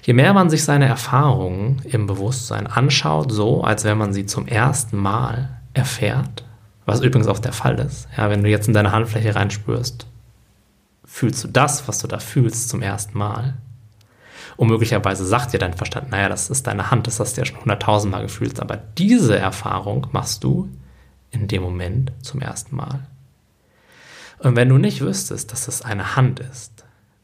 Je 0.08 0.14
mehr 0.14 0.34
man 0.34 0.50
sich 0.50 0.64
seine 0.64 0.86
Erfahrungen 0.86 1.82
im 1.84 2.08
Bewusstsein 2.08 2.66
anschaut, 2.66 3.30
so 3.30 3.66
als 3.66 3.84
wenn 3.84 3.98
man 3.98 4.14
sie 4.14 4.26
zum 4.26 4.48
ersten 4.48 4.96
Mal 4.96 5.60
erfährt, 5.74 6.46
was 6.86 7.02
übrigens 7.02 7.28
auch 7.28 7.40
der 7.40 7.52
Fall 7.52 7.78
ist, 7.78 8.08
ja, 8.16 8.30
wenn 8.30 8.42
du 8.42 8.50
jetzt 8.50 8.70
in 8.70 8.74
deine 8.74 8.94
Handfläche 8.94 9.36
reinspürst, 9.36 10.08
fühlst 11.04 11.44
du 11.44 11.50
das, 11.50 11.90
was 11.90 12.00
du 12.00 12.08
da 12.08 12.20
fühlst, 12.20 12.70
zum 12.70 12.82
ersten 12.82 13.18
Mal. 13.18 13.56
Und 14.56 14.70
möglicherweise 14.70 15.26
sagt 15.26 15.52
dir 15.52 15.60
dein 15.60 15.74
Verstand, 15.74 16.10
naja, 16.10 16.30
das 16.30 16.50
ist 16.50 16.68
deine 16.68 16.90
Hand, 16.90 17.06
das 17.08 17.20
hast 17.20 17.36
du 17.36 17.42
ja 17.42 17.46
schon 17.46 17.60
hunderttausendmal 17.60 18.22
gefühlt, 18.22 18.62
aber 18.62 18.78
diese 18.78 19.38
Erfahrung 19.38 20.08
machst 20.14 20.42
du 20.42 20.70
in 21.32 21.50
dem 21.50 21.64
Moment 21.64 22.14
zum 22.22 22.40
ersten 22.40 22.78
Mal. 22.78 23.02
Und 24.40 24.56
wenn 24.56 24.70
du 24.70 24.78
nicht 24.78 25.02
wüsstest, 25.02 25.52
dass 25.52 25.68
es 25.68 25.82
eine 25.82 26.16
Hand 26.16 26.40
ist, 26.40 26.77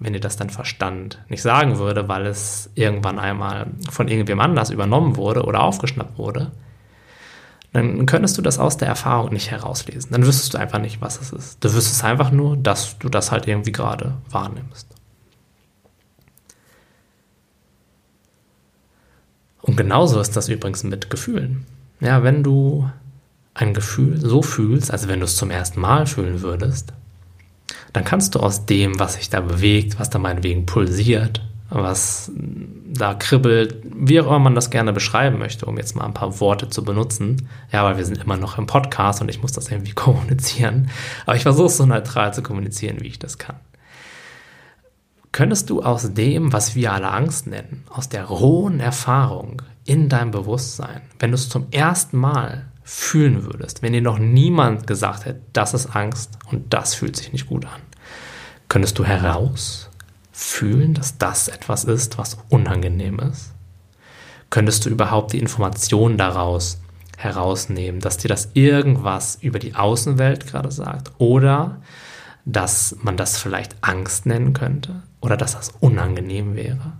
wenn 0.03 0.13
dir 0.13 0.19
das 0.19 0.35
dein 0.35 0.49
Verstand 0.49 1.19
nicht 1.29 1.41
sagen 1.41 1.79
würde, 1.79 2.07
weil 2.09 2.25
es 2.25 2.69
irgendwann 2.75 3.19
einmal 3.19 3.67
von 3.89 4.09
irgendwem 4.09 4.41
anders 4.41 4.69
übernommen 4.69 5.15
wurde 5.15 5.43
oder 5.43 5.63
aufgeschnappt 5.63 6.17
wurde, 6.17 6.51
dann 7.71 8.05
könntest 8.05 8.37
du 8.37 8.41
das 8.41 8.59
aus 8.59 8.77
der 8.77 8.87
Erfahrung 8.87 9.33
nicht 9.33 9.49
herauslesen. 9.49 10.11
Dann 10.11 10.25
wüsstest 10.25 10.53
du 10.53 10.59
einfach 10.59 10.79
nicht, 10.79 11.01
was 11.01 11.19
es 11.19 11.31
ist. 11.31 11.63
Du 11.63 11.73
wüsstest 11.73 12.03
einfach 12.03 12.31
nur, 12.31 12.55
dass 12.55 12.99
du 12.99 13.09
das 13.09 13.31
halt 13.31 13.47
irgendwie 13.47 13.71
gerade 13.71 14.17
wahrnimmst. 14.29 14.87
Und 19.61 19.77
genauso 19.77 20.19
ist 20.19 20.35
das 20.35 20.49
übrigens 20.49 20.83
mit 20.83 21.09
Gefühlen. 21.09 21.65
Ja, 22.01 22.21
wenn 22.21 22.43
du 22.43 22.89
ein 23.53 23.73
Gefühl 23.73 24.19
so 24.19 24.41
fühlst, 24.41 24.91
als 24.91 25.07
wenn 25.07 25.19
du 25.19 25.25
es 25.25 25.37
zum 25.37 25.49
ersten 25.49 25.79
Mal 25.79 26.05
fühlen 26.05 26.41
würdest, 26.41 26.93
dann 27.93 28.03
kannst 28.03 28.35
du 28.35 28.39
aus 28.39 28.65
dem, 28.65 28.99
was 28.99 29.13
sich 29.13 29.29
da 29.29 29.41
bewegt, 29.41 29.99
was 29.99 30.09
da 30.09 30.19
meinetwegen 30.19 30.65
pulsiert, 30.65 31.41
was 31.69 32.31
da 32.35 33.13
kribbelt, 33.15 33.77
wie 33.83 34.19
auch 34.21 34.27
immer 34.27 34.39
man 34.39 34.55
das 34.55 34.69
gerne 34.69 34.93
beschreiben 34.93 35.39
möchte, 35.39 35.65
um 35.65 35.77
jetzt 35.77 35.95
mal 35.95 36.05
ein 36.05 36.13
paar 36.13 36.39
Worte 36.39 36.69
zu 36.69 36.83
benutzen. 36.83 37.49
Ja, 37.71 37.83
weil 37.83 37.97
wir 37.97 38.05
sind 38.05 38.23
immer 38.23 38.37
noch 38.37 38.57
im 38.57 38.67
Podcast 38.67 39.21
und 39.21 39.29
ich 39.29 39.41
muss 39.41 39.51
das 39.51 39.71
irgendwie 39.71 39.91
kommunizieren. 39.95 40.89
Aber 41.25 41.35
ich 41.35 41.43
versuche 41.43 41.67
es 41.67 41.77
so 41.77 41.85
neutral 41.85 42.33
zu 42.33 42.43
kommunizieren, 42.43 42.97
wie 43.01 43.07
ich 43.07 43.19
das 43.19 43.37
kann. 43.37 43.55
Könntest 45.31 45.71
du 45.71 45.81
aus 45.81 46.13
dem, 46.13 46.53
was 46.53 46.75
wir 46.75 46.93
alle 46.93 47.09
Angst 47.09 47.47
nennen, 47.47 47.85
aus 47.89 48.07
der 48.07 48.25
rohen 48.25 48.79
Erfahrung 48.79 49.63
in 49.83 50.07
deinem 50.07 50.29
Bewusstsein, 50.29 51.01
wenn 51.17 51.31
du 51.31 51.35
es 51.35 51.49
zum 51.49 51.67
ersten 51.71 52.17
Mal 52.17 52.65
fühlen 52.83 53.43
würdest, 53.45 53.81
wenn 53.81 53.93
dir 53.93 54.01
noch 54.01 54.19
niemand 54.19 54.87
gesagt 54.87 55.25
hätte, 55.25 55.41
das 55.53 55.73
ist 55.73 55.95
Angst 55.95 56.37
und 56.51 56.73
das 56.73 56.95
fühlt 56.95 57.15
sich 57.15 57.31
nicht 57.31 57.47
gut 57.47 57.65
an, 57.65 57.81
könntest 58.67 58.99
du 58.99 59.05
heraus 59.05 59.89
fühlen, 60.31 60.93
dass 60.93 61.17
das 61.17 61.47
etwas 61.47 61.85
ist, 61.85 62.17
was 62.17 62.37
unangenehm 62.49 63.19
ist? 63.19 63.53
Könntest 64.49 64.85
du 64.85 64.89
überhaupt 64.89 65.33
die 65.33 65.39
Information 65.39 66.17
daraus 66.17 66.79
herausnehmen, 67.17 68.01
dass 68.01 68.17
dir 68.17 68.27
das 68.27 68.49
irgendwas 68.53 69.37
über 69.41 69.59
die 69.59 69.75
Außenwelt 69.75 70.47
gerade 70.47 70.71
sagt 70.71 71.11
oder 71.17 71.81
dass 72.45 72.97
man 73.01 73.15
das 73.15 73.37
vielleicht 73.37 73.75
Angst 73.81 74.25
nennen 74.25 74.53
könnte 74.53 75.03
oder 75.21 75.37
dass 75.37 75.53
das 75.53 75.71
unangenehm 75.79 76.55
wäre? 76.55 76.93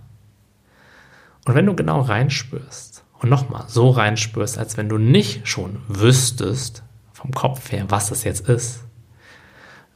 Und 1.44 1.54
wenn 1.54 1.66
du 1.66 1.74
genau 1.74 2.00
reinspürst, 2.00 2.93
und 3.20 3.30
nochmal 3.30 3.64
so 3.68 3.90
reinspürst, 3.90 4.58
als 4.58 4.76
wenn 4.76 4.88
du 4.88 4.98
nicht 4.98 5.48
schon 5.48 5.80
wüsstest 5.88 6.82
vom 7.12 7.30
Kopf 7.30 7.72
her, 7.72 7.86
was 7.88 8.08
das 8.08 8.24
jetzt 8.24 8.48
ist. 8.48 8.84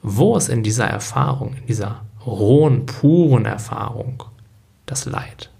Wo 0.02 0.36
ist 0.36 0.48
in 0.48 0.62
dieser 0.62 0.86
Erfahrung, 0.86 1.54
in 1.54 1.66
dieser 1.66 2.04
rohen, 2.24 2.86
puren 2.86 3.44
Erfahrung 3.44 4.22
das 4.86 5.04
Leid? 5.04 5.50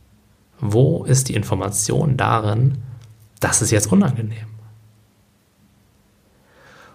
Wo 0.60 1.04
ist 1.04 1.28
die 1.28 1.34
Information 1.34 2.16
darin, 2.16 2.78
das 3.40 3.62
ist 3.62 3.70
jetzt 3.70 3.92
unangenehm? 3.92 4.46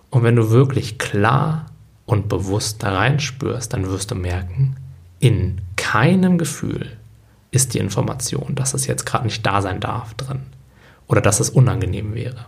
Und 0.09 0.23
wenn 0.23 0.35
du 0.35 0.49
wirklich 0.49 0.97
klar 0.97 1.67
und 2.05 2.29
bewusst 2.29 2.83
da 2.83 2.95
reinspürst, 2.95 3.73
dann 3.73 3.89
wirst 3.89 4.11
du 4.11 4.15
merken, 4.15 4.77
in 5.19 5.61
keinem 5.75 6.37
Gefühl 6.37 6.97
ist 7.51 7.73
die 7.73 7.79
Information, 7.79 8.55
dass 8.55 8.73
es 8.73 8.87
jetzt 8.87 9.05
gerade 9.05 9.25
nicht 9.25 9.45
da 9.45 9.61
sein 9.61 9.79
darf 9.79 10.13
drin 10.15 10.41
oder 11.07 11.21
dass 11.21 11.39
es 11.39 11.49
unangenehm 11.49 12.13
wäre 12.15 12.45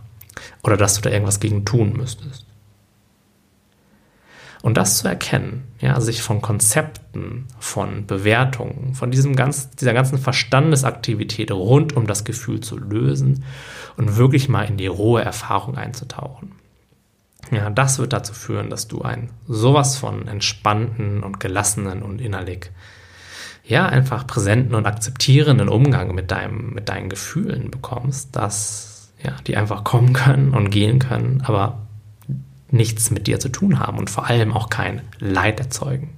oder 0.63 0.77
dass 0.77 0.95
du 0.95 1.01
da 1.01 1.09
irgendwas 1.09 1.39
gegen 1.39 1.65
tun 1.65 1.93
müsstest. 1.93 2.45
Und 4.61 4.77
das 4.77 4.97
zu 4.97 5.07
erkennen, 5.07 5.65
ja, 5.79 6.01
sich 6.01 6.23
von 6.23 6.41
Konzepten, 6.41 7.45
von 7.59 8.07
Bewertungen, 8.07 8.95
von 8.95 9.11
diesem 9.11 9.35
ganz, 9.35 9.69
dieser 9.69 9.93
ganzen 9.93 10.17
Verstandesaktivität 10.17 11.51
rund 11.51 11.95
um 11.95 12.07
das 12.07 12.25
Gefühl 12.25 12.61
zu 12.61 12.79
lösen 12.79 13.43
und 13.95 14.17
wirklich 14.17 14.49
mal 14.49 14.63
in 14.63 14.77
die 14.77 14.87
rohe 14.87 15.21
Erfahrung 15.21 15.77
einzutauchen. 15.77 16.53
Ja, 17.51 17.69
das 17.69 17.99
wird 17.99 18.11
dazu 18.11 18.33
führen, 18.33 18.71
dass 18.71 18.87
du 18.87 19.03
einen 19.03 19.29
sowas 19.47 19.97
von 19.97 20.27
entspannten 20.27 21.21
und 21.21 21.39
gelassenen 21.39 22.01
und 22.01 22.19
innerlich 22.19 22.71
ja, 23.67 23.87
einfach 23.87 24.27
präsenten 24.27 24.75
und 24.75 24.85
akzeptierenden 24.85 25.69
Umgang 25.69 26.13
mit, 26.13 26.31
deinem, 26.31 26.73
mit 26.73 26.89
deinen 26.89 27.09
Gefühlen 27.09 27.71
bekommst, 27.71 28.35
dass 28.35 29.11
ja, 29.23 29.33
die 29.47 29.57
einfach 29.57 29.83
kommen 29.83 30.13
können 30.13 30.53
und 30.53 30.69
gehen 30.69 30.99
können, 30.99 31.41
aber 31.45 31.79
nichts 32.69 33.09
mit 33.09 33.27
dir 33.27 33.39
zu 33.39 33.49
tun 33.49 33.79
haben 33.79 33.97
und 33.97 34.09
vor 34.09 34.27
allem 34.27 34.53
auch 34.53 34.69
kein 34.69 35.01
Leid 35.19 35.59
erzeugen. 35.59 36.13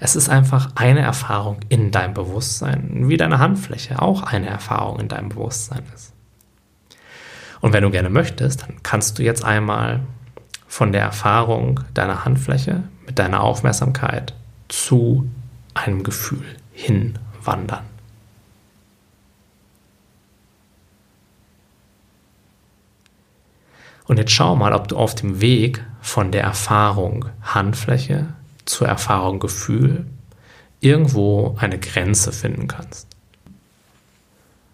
Es 0.00 0.16
ist 0.16 0.28
einfach 0.28 0.70
eine 0.74 1.00
Erfahrung 1.00 1.60
in 1.68 1.92
deinem 1.92 2.14
Bewusstsein, 2.14 3.08
wie 3.08 3.16
deine 3.16 3.38
Handfläche 3.38 4.02
auch 4.02 4.22
eine 4.22 4.48
Erfahrung 4.48 4.98
in 4.98 5.08
deinem 5.08 5.28
Bewusstsein 5.28 5.82
ist. 5.94 6.12
Und 7.60 7.72
wenn 7.72 7.84
du 7.84 7.90
gerne 7.90 8.10
möchtest, 8.10 8.62
dann 8.62 8.82
kannst 8.82 9.18
du 9.18 9.22
jetzt 9.22 9.44
einmal 9.44 10.00
von 10.66 10.90
der 10.90 11.02
Erfahrung 11.02 11.80
deiner 11.94 12.24
Handfläche 12.24 12.82
mit 13.06 13.20
deiner 13.20 13.42
Aufmerksamkeit 13.42 14.34
zu 14.68 15.30
einem 15.74 16.02
Gefühl 16.02 16.44
hinwandern. 16.82 17.84
Und 24.06 24.18
jetzt 24.18 24.32
schau 24.32 24.56
mal, 24.56 24.72
ob 24.72 24.88
du 24.88 24.96
auf 24.96 25.14
dem 25.14 25.40
Weg 25.40 25.84
von 26.00 26.32
der 26.32 26.42
Erfahrung 26.42 27.26
Handfläche 27.42 28.34
zur 28.64 28.88
Erfahrung 28.88 29.38
Gefühl 29.38 30.06
irgendwo 30.80 31.56
eine 31.58 31.78
Grenze 31.78 32.32
finden 32.32 32.66
kannst. 32.66 33.06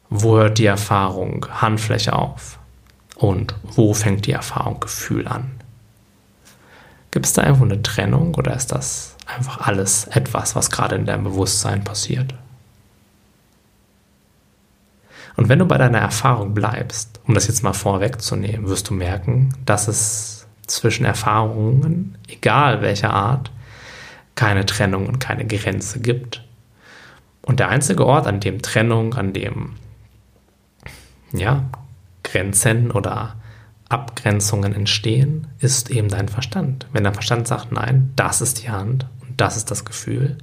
Wo 0.08 0.38
hört 0.38 0.58
die 0.58 0.66
Erfahrung 0.66 1.46
Handfläche 1.50 2.14
auf? 2.14 2.58
Und 3.16 3.54
wo 3.62 3.92
fängt 3.92 4.26
die 4.26 4.32
Erfahrung 4.32 4.80
Gefühl 4.80 5.28
an? 5.28 5.50
Gibt 7.10 7.26
es 7.26 7.34
da 7.34 7.44
irgendwo 7.44 7.64
eine 7.64 7.82
Trennung 7.82 8.34
oder 8.34 8.56
ist 8.56 8.72
das 8.72 9.17
einfach 9.28 9.66
alles 9.66 10.06
etwas, 10.06 10.56
was 10.56 10.70
gerade 10.70 10.96
in 10.96 11.06
deinem 11.06 11.24
Bewusstsein 11.24 11.84
passiert. 11.84 12.34
Und 15.36 15.48
wenn 15.48 15.60
du 15.60 15.66
bei 15.66 15.78
deiner 15.78 15.98
Erfahrung 15.98 16.54
bleibst, 16.54 17.20
um 17.26 17.34
das 17.34 17.46
jetzt 17.46 17.62
mal 17.62 17.74
vorwegzunehmen, 17.74 18.68
wirst 18.68 18.88
du 18.88 18.94
merken, 18.94 19.54
dass 19.64 19.86
es 19.86 20.46
zwischen 20.66 21.04
Erfahrungen, 21.04 22.18
egal 22.26 22.82
welcher 22.82 23.12
Art, 23.14 23.52
keine 24.34 24.66
Trennung 24.66 25.06
und 25.06 25.20
keine 25.20 25.46
Grenze 25.46 26.00
gibt. 26.00 26.44
Und 27.42 27.60
der 27.60 27.68
einzige 27.68 28.04
Ort, 28.04 28.26
an 28.26 28.40
dem 28.40 28.62
Trennung, 28.62 29.14
an 29.14 29.32
dem 29.32 29.76
ja, 31.32 31.64
Grenzen 32.24 32.90
oder 32.90 33.36
Abgrenzungen 33.88 34.74
entstehen, 34.74 35.46
ist 35.60 35.90
eben 35.90 36.08
dein 36.08 36.28
Verstand. 36.28 36.86
Wenn 36.92 37.04
dein 37.04 37.14
Verstand 37.14 37.46
sagt, 37.46 37.72
nein, 37.72 38.12
das 38.16 38.40
ist 38.40 38.62
die 38.62 38.70
Hand 38.70 39.06
das 39.40 39.56
ist 39.56 39.70
das 39.70 39.84
Gefühl, 39.84 40.36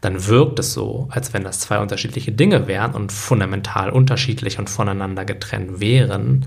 dann 0.00 0.26
wirkt 0.26 0.58
es 0.58 0.74
so, 0.74 1.08
als 1.10 1.32
wenn 1.32 1.44
das 1.44 1.60
zwei 1.60 1.78
unterschiedliche 1.78 2.32
Dinge 2.32 2.66
wären 2.66 2.92
und 2.92 3.10
fundamental 3.10 3.90
unterschiedlich 3.90 4.58
und 4.58 4.68
voneinander 4.68 5.24
getrennt 5.24 5.80
wären. 5.80 6.46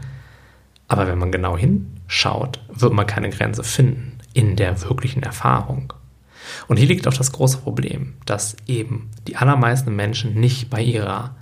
Aber 0.87 1.07
wenn 1.07 1.17
man 1.17 1.31
genau 1.31 1.57
hinschaut, 1.57 2.61
wird 2.69 2.93
man 2.93 3.07
keine 3.07 3.29
Grenze 3.29 3.63
finden 3.63 4.19
in 4.33 4.55
der 4.55 4.83
wirklichen 4.83 5.23
Erfahrung. 5.23 5.93
Und 6.67 6.77
hier 6.77 6.87
liegt 6.87 7.07
auch 7.07 7.13
das 7.13 7.31
große 7.31 7.57
Problem, 7.57 8.13
dass 8.25 8.55
eben 8.67 9.09
die 9.27 9.37
allermeisten 9.37 9.95
Menschen 9.95 10.35
nicht 10.35 10.69
bei 10.69 10.81
ihrer 10.81 11.35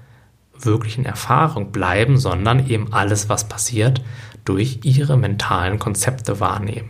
wirklichen 0.58 1.06
Erfahrung 1.06 1.72
bleiben, 1.72 2.18
sondern 2.18 2.68
eben 2.70 2.94
alles, 2.94 3.28
was 3.30 3.48
passiert, 3.48 4.02
durch 4.46 4.80
ihre 4.84 5.18
mentalen 5.18 5.80
Konzepte 5.80 6.40
wahrnehmen. 6.40 6.90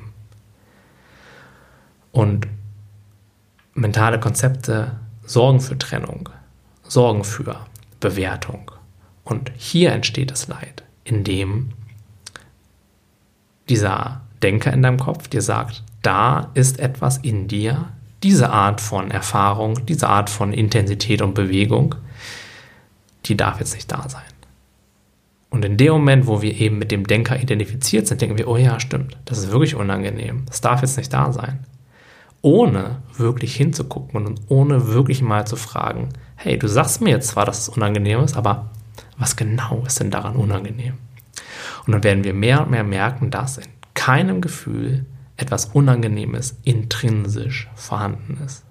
Und 2.11 2.47
mentale 3.75 4.19
Konzepte 4.19 4.93
sorgen 5.25 5.59
für 5.59 5.77
Trennung, 5.77 6.29
sorgen 6.83 7.23
für 7.23 7.59
Bewertung. 7.99 8.71
Und 9.23 9.51
hier 9.55 9.91
entsteht 9.91 10.31
das 10.31 10.47
Leid, 10.47 10.83
indem 11.03 11.71
dieser 13.69 14.21
Denker 14.41 14.71
in 14.73 14.81
deinem 14.81 14.99
Kopf 14.99 15.27
dir 15.27 15.41
sagt, 15.41 15.83
da 16.01 16.51
ist 16.53 16.79
etwas 16.79 17.17
in 17.17 17.47
dir, 17.47 17.89
diese 18.23 18.49
Art 18.49 18.81
von 18.81 19.11
Erfahrung, 19.11 19.85
diese 19.85 20.07
Art 20.07 20.29
von 20.29 20.53
Intensität 20.53 21.21
und 21.21 21.33
Bewegung, 21.33 21.95
die 23.25 23.35
darf 23.35 23.59
jetzt 23.59 23.75
nicht 23.75 23.91
da 23.91 24.07
sein. 24.07 24.21
Und 25.49 25.65
in 25.65 25.77
dem 25.77 25.93
Moment, 25.93 26.27
wo 26.27 26.41
wir 26.41 26.53
eben 26.59 26.77
mit 26.77 26.91
dem 26.91 27.07
Denker 27.07 27.39
identifiziert 27.39 28.07
sind, 28.07 28.21
denken 28.21 28.38
wir, 28.38 28.47
oh 28.47 28.57
ja, 28.57 28.79
stimmt, 28.79 29.17
das 29.25 29.39
ist 29.39 29.51
wirklich 29.51 29.75
unangenehm, 29.75 30.45
das 30.45 30.61
darf 30.61 30.81
jetzt 30.81 30.97
nicht 30.97 31.13
da 31.13 31.31
sein. 31.31 31.65
Ohne 32.45 33.01
wirklich 33.17 33.55
hinzugucken 33.55 34.23
und 34.23 34.39
ohne 34.49 34.89
wirklich 34.89 35.23
mal 35.23 35.47
zu 35.47 35.55
fragen, 35.55 36.10
hey, 36.36 36.60
du 36.60 36.67
sagst 36.67 37.01
mir 37.01 37.10
jetzt 37.10 37.29
zwar, 37.29 37.43
dass 37.43 37.58
es 37.58 37.69
unangenehm 37.69 38.19
ist, 38.19 38.38
aber 38.38 38.69
was 39.17 39.36
genau 39.36 39.81
ist 39.88 39.99
denn 39.99 40.12
daran 40.12 40.36
unangenehm? 40.36 40.93
Und 41.88 41.93
dann 41.93 42.03
werden 42.03 42.23
wir 42.23 42.36
mehr 42.36 42.62
und 42.62 42.69
mehr 42.69 42.84
merken, 42.84 43.31
dass 43.31 43.58
in 43.58 43.65
keinem 43.95 44.41
Gefühl 44.41 45.08
etwas 45.38 45.65
Unangenehmes 45.65 46.60
intrinsisch 46.63 47.67
vorhanden 47.73 48.38
ist. 48.45 48.63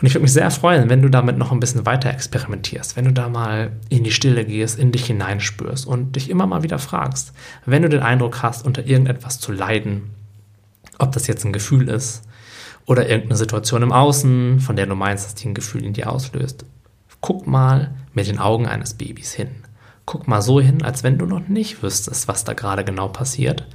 Und 0.00 0.06
ich 0.06 0.14
würde 0.14 0.22
mich 0.22 0.32
sehr 0.32 0.52
freuen, 0.52 0.88
wenn 0.88 1.02
du 1.02 1.08
damit 1.08 1.38
noch 1.38 1.50
ein 1.50 1.58
bisschen 1.58 1.86
weiter 1.86 2.10
experimentierst, 2.10 2.96
wenn 2.96 3.06
du 3.06 3.12
da 3.12 3.28
mal 3.28 3.72
in 3.88 4.04
die 4.04 4.12
Stille 4.12 4.44
gehst, 4.44 4.78
in 4.78 4.92
dich 4.92 5.06
hineinspürst 5.06 5.88
und 5.88 6.14
dich 6.14 6.30
immer 6.30 6.46
mal 6.46 6.62
wieder 6.62 6.78
fragst, 6.78 7.32
wenn 7.66 7.82
du 7.82 7.88
den 7.88 8.02
Eindruck 8.02 8.44
hast, 8.44 8.64
unter 8.64 8.86
irgendetwas 8.86 9.40
zu 9.40 9.50
leiden, 9.50 10.10
ob 10.98 11.12
das 11.12 11.26
jetzt 11.26 11.44
ein 11.44 11.52
Gefühl 11.52 11.88
ist 11.88 12.22
oder 12.86 13.08
irgendeine 13.08 13.36
Situation 13.36 13.82
im 13.82 13.92
Außen, 13.92 14.60
von 14.60 14.76
der 14.76 14.86
du 14.86 14.94
meinst, 14.94 15.24
dass 15.24 15.34
die 15.34 15.48
ein 15.48 15.54
Gefühl 15.54 15.84
in 15.84 15.92
dir 15.92 16.10
auslöst, 16.10 16.64
guck 17.20 17.46
mal 17.46 17.94
mit 18.12 18.28
den 18.28 18.38
Augen 18.38 18.66
eines 18.66 18.94
Babys 18.94 19.32
hin. 19.32 19.48
Guck 20.06 20.28
mal 20.28 20.42
so 20.42 20.60
hin, 20.60 20.82
als 20.82 21.02
wenn 21.02 21.16
du 21.16 21.24
noch 21.24 21.48
nicht 21.48 21.82
wüsstest, 21.82 22.28
was 22.28 22.44
da 22.44 22.52
gerade 22.52 22.84
genau 22.84 23.08
passiert. 23.08 23.66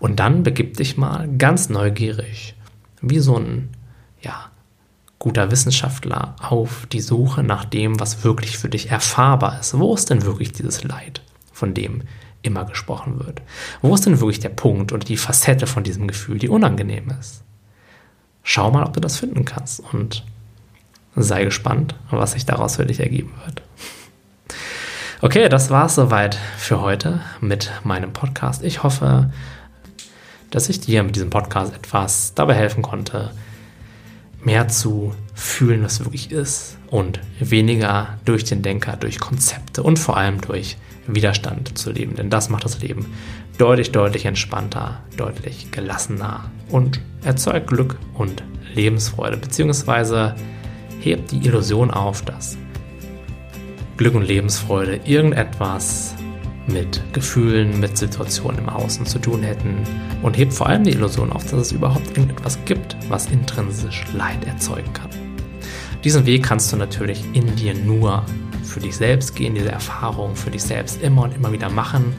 Und 0.00 0.18
dann 0.18 0.42
begib 0.42 0.78
dich 0.78 0.96
mal 0.96 1.28
ganz 1.36 1.68
neugierig, 1.68 2.54
wie 3.02 3.18
so 3.18 3.36
ein, 3.36 3.68
ja, 4.22 4.50
guter 5.18 5.50
Wissenschaftler 5.50 6.36
auf 6.40 6.86
die 6.90 7.00
Suche 7.00 7.42
nach 7.42 7.64
dem, 7.64 8.00
was 8.00 8.24
wirklich 8.24 8.56
für 8.56 8.68
dich 8.68 8.90
erfahrbar 8.90 9.60
ist. 9.60 9.78
Wo 9.78 9.94
ist 9.94 10.08
denn 10.08 10.24
wirklich 10.24 10.52
dieses 10.52 10.84
Leid, 10.84 11.22
von 11.52 11.74
dem 11.74 12.02
immer 12.44 12.64
gesprochen 12.64 13.24
wird? 13.24 13.42
Wo 13.82 13.94
ist 13.94 14.06
denn 14.06 14.20
wirklich 14.20 14.40
der 14.40 14.50
Punkt 14.50 14.92
oder 14.92 15.04
die 15.04 15.16
Facette 15.16 15.66
von 15.66 15.84
diesem 15.84 16.06
Gefühl, 16.06 16.38
die 16.38 16.48
unangenehm 16.48 17.12
ist? 17.20 17.42
Schau 18.42 18.70
mal, 18.70 18.84
ob 18.84 18.92
du 18.92 19.00
das 19.00 19.18
finden 19.18 19.44
kannst 19.44 19.82
und 19.92 20.24
sei 21.16 21.44
gespannt, 21.44 21.94
was 22.10 22.32
sich 22.32 22.44
daraus 22.44 22.76
für 22.76 22.86
dich 22.86 23.00
ergeben 23.00 23.32
wird. 23.44 23.62
Okay, 25.22 25.48
das 25.48 25.70
war 25.70 25.86
es 25.86 25.94
soweit 25.94 26.38
für 26.58 26.80
heute 26.80 27.20
mit 27.40 27.72
meinem 27.82 28.12
Podcast. 28.12 28.62
Ich 28.62 28.82
hoffe, 28.82 29.32
dass 30.50 30.68
ich 30.68 30.80
dir 30.80 31.02
mit 31.02 31.16
diesem 31.16 31.30
Podcast 31.30 31.74
etwas 31.74 32.34
dabei 32.34 32.54
helfen 32.54 32.82
konnte, 32.82 33.32
mehr 34.42 34.68
zu 34.68 35.14
fühlen, 35.34 35.82
was 35.82 36.00
wirklich 36.00 36.30
ist 36.30 36.76
und 36.94 37.18
weniger 37.40 38.18
durch 38.24 38.44
den 38.44 38.62
Denker, 38.62 38.96
durch 38.96 39.18
Konzepte 39.18 39.82
und 39.82 39.98
vor 39.98 40.16
allem 40.16 40.40
durch 40.40 40.76
Widerstand 41.08 41.76
zu 41.76 41.90
leben. 41.90 42.14
Denn 42.14 42.30
das 42.30 42.50
macht 42.50 42.64
das 42.64 42.82
Leben 42.82 43.06
deutlich, 43.58 43.90
deutlich 43.90 44.26
entspannter, 44.26 45.02
deutlich 45.16 45.72
gelassener 45.72 46.52
und 46.68 47.00
erzeugt 47.24 47.66
Glück 47.66 47.96
und 48.14 48.44
Lebensfreude, 48.74 49.38
beziehungsweise 49.38 50.36
hebt 51.00 51.32
die 51.32 51.44
Illusion 51.44 51.90
auf, 51.90 52.22
dass 52.22 52.56
Glück 53.96 54.14
und 54.14 54.22
Lebensfreude 54.22 55.00
irgendetwas 55.04 56.14
mit 56.68 57.02
Gefühlen, 57.12 57.80
mit 57.80 57.98
Situationen 57.98 58.60
im 58.60 58.68
Außen 58.68 59.04
zu 59.04 59.18
tun 59.18 59.42
hätten 59.42 59.82
und 60.22 60.38
hebt 60.38 60.52
vor 60.52 60.68
allem 60.68 60.84
die 60.84 60.92
Illusion 60.92 61.32
auf, 61.32 61.42
dass 61.42 61.60
es 61.60 61.72
überhaupt 61.72 62.16
irgendetwas 62.16 62.56
gibt, 62.66 62.96
was 63.08 63.26
intrinsisch 63.32 64.04
Leid 64.14 64.46
erzeugen 64.46 64.92
kann. 64.92 65.23
Diesen 66.04 66.26
Weg 66.26 66.42
kannst 66.42 66.70
du 66.70 66.76
natürlich 66.76 67.24
in 67.32 67.56
dir 67.56 67.74
nur 67.74 68.24
für 68.62 68.80
dich 68.80 68.94
selbst 68.94 69.34
gehen, 69.34 69.54
diese 69.54 69.72
Erfahrung 69.72 70.36
für 70.36 70.50
dich 70.50 70.62
selbst 70.62 71.00
immer 71.02 71.22
und 71.22 71.34
immer 71.34 71.50
wieder 71.50 71.70
machen. 71.70 72.14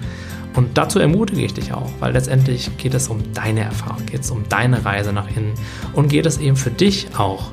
Und 0.55 0.77
dazu 0.77 0.99
ermutige 0.99 1.43
ich 1.43 1.53
dich 1.53 1.71
auch, 1.71 1.91
weil 1.99 2.13
letztendlich 2.13 2.75
geht 2.77 2.95
es 2.95 3.09
um 3.09 3.19
deine 3.33 3.61
Erfahrung, 3.61 4.05
geht 4.07 4.21
es 4.21 4.31
um 4.31 4.47
deine 4.49 4.85
Reise 4.85 5.13
nach 5.13 5.27
innen 5.35 5.53
und 5.93 6.07
geht 6.07 6.25
es 6.25 6.39
eben 6.39 6.55
für 6.55 6.71
dich 6.71 7.07
auch 7.15 7.51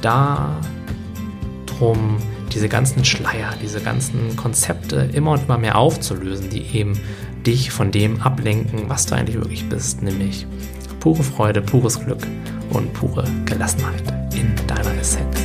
darum, 0.00 0.56
diese 2.54 2.68
ganzen 2.68 3.04
Schleier, 3.04 3.52
diese 3.60 3.80
ganzen 3.80 4.34
Konzepte 4.36 5.10
immer 5.12 5.32
und 5.32 5.42
immer 5.42 5.58
mehr 5.58 5.76
aufzulösen, 5.76 6.48
die 6.48 6.62
eben 6.74 6.98
dich 7.44 7.70
von 7.70 7.90
dem 7.90 8.22
ablenken, 8.22 8.88
was 8.88 9.04
du 9.06 9.14
eigentlich 9.14 9.36
wirklich 9.36 9.68
bist, 9.68 10.02
nämlich 10.02 10.46
pure 11.00 11.22
Freude, 11.22 11.60
pures 11.60 12.02
Glück 12.02 12.26
und 12.70 12.92
pure 12.94 13.24
Gelassenheit 13.44 14.02
in 14.34 14.54
deiner 14.66 14.98
Essenz. 14.98 15.36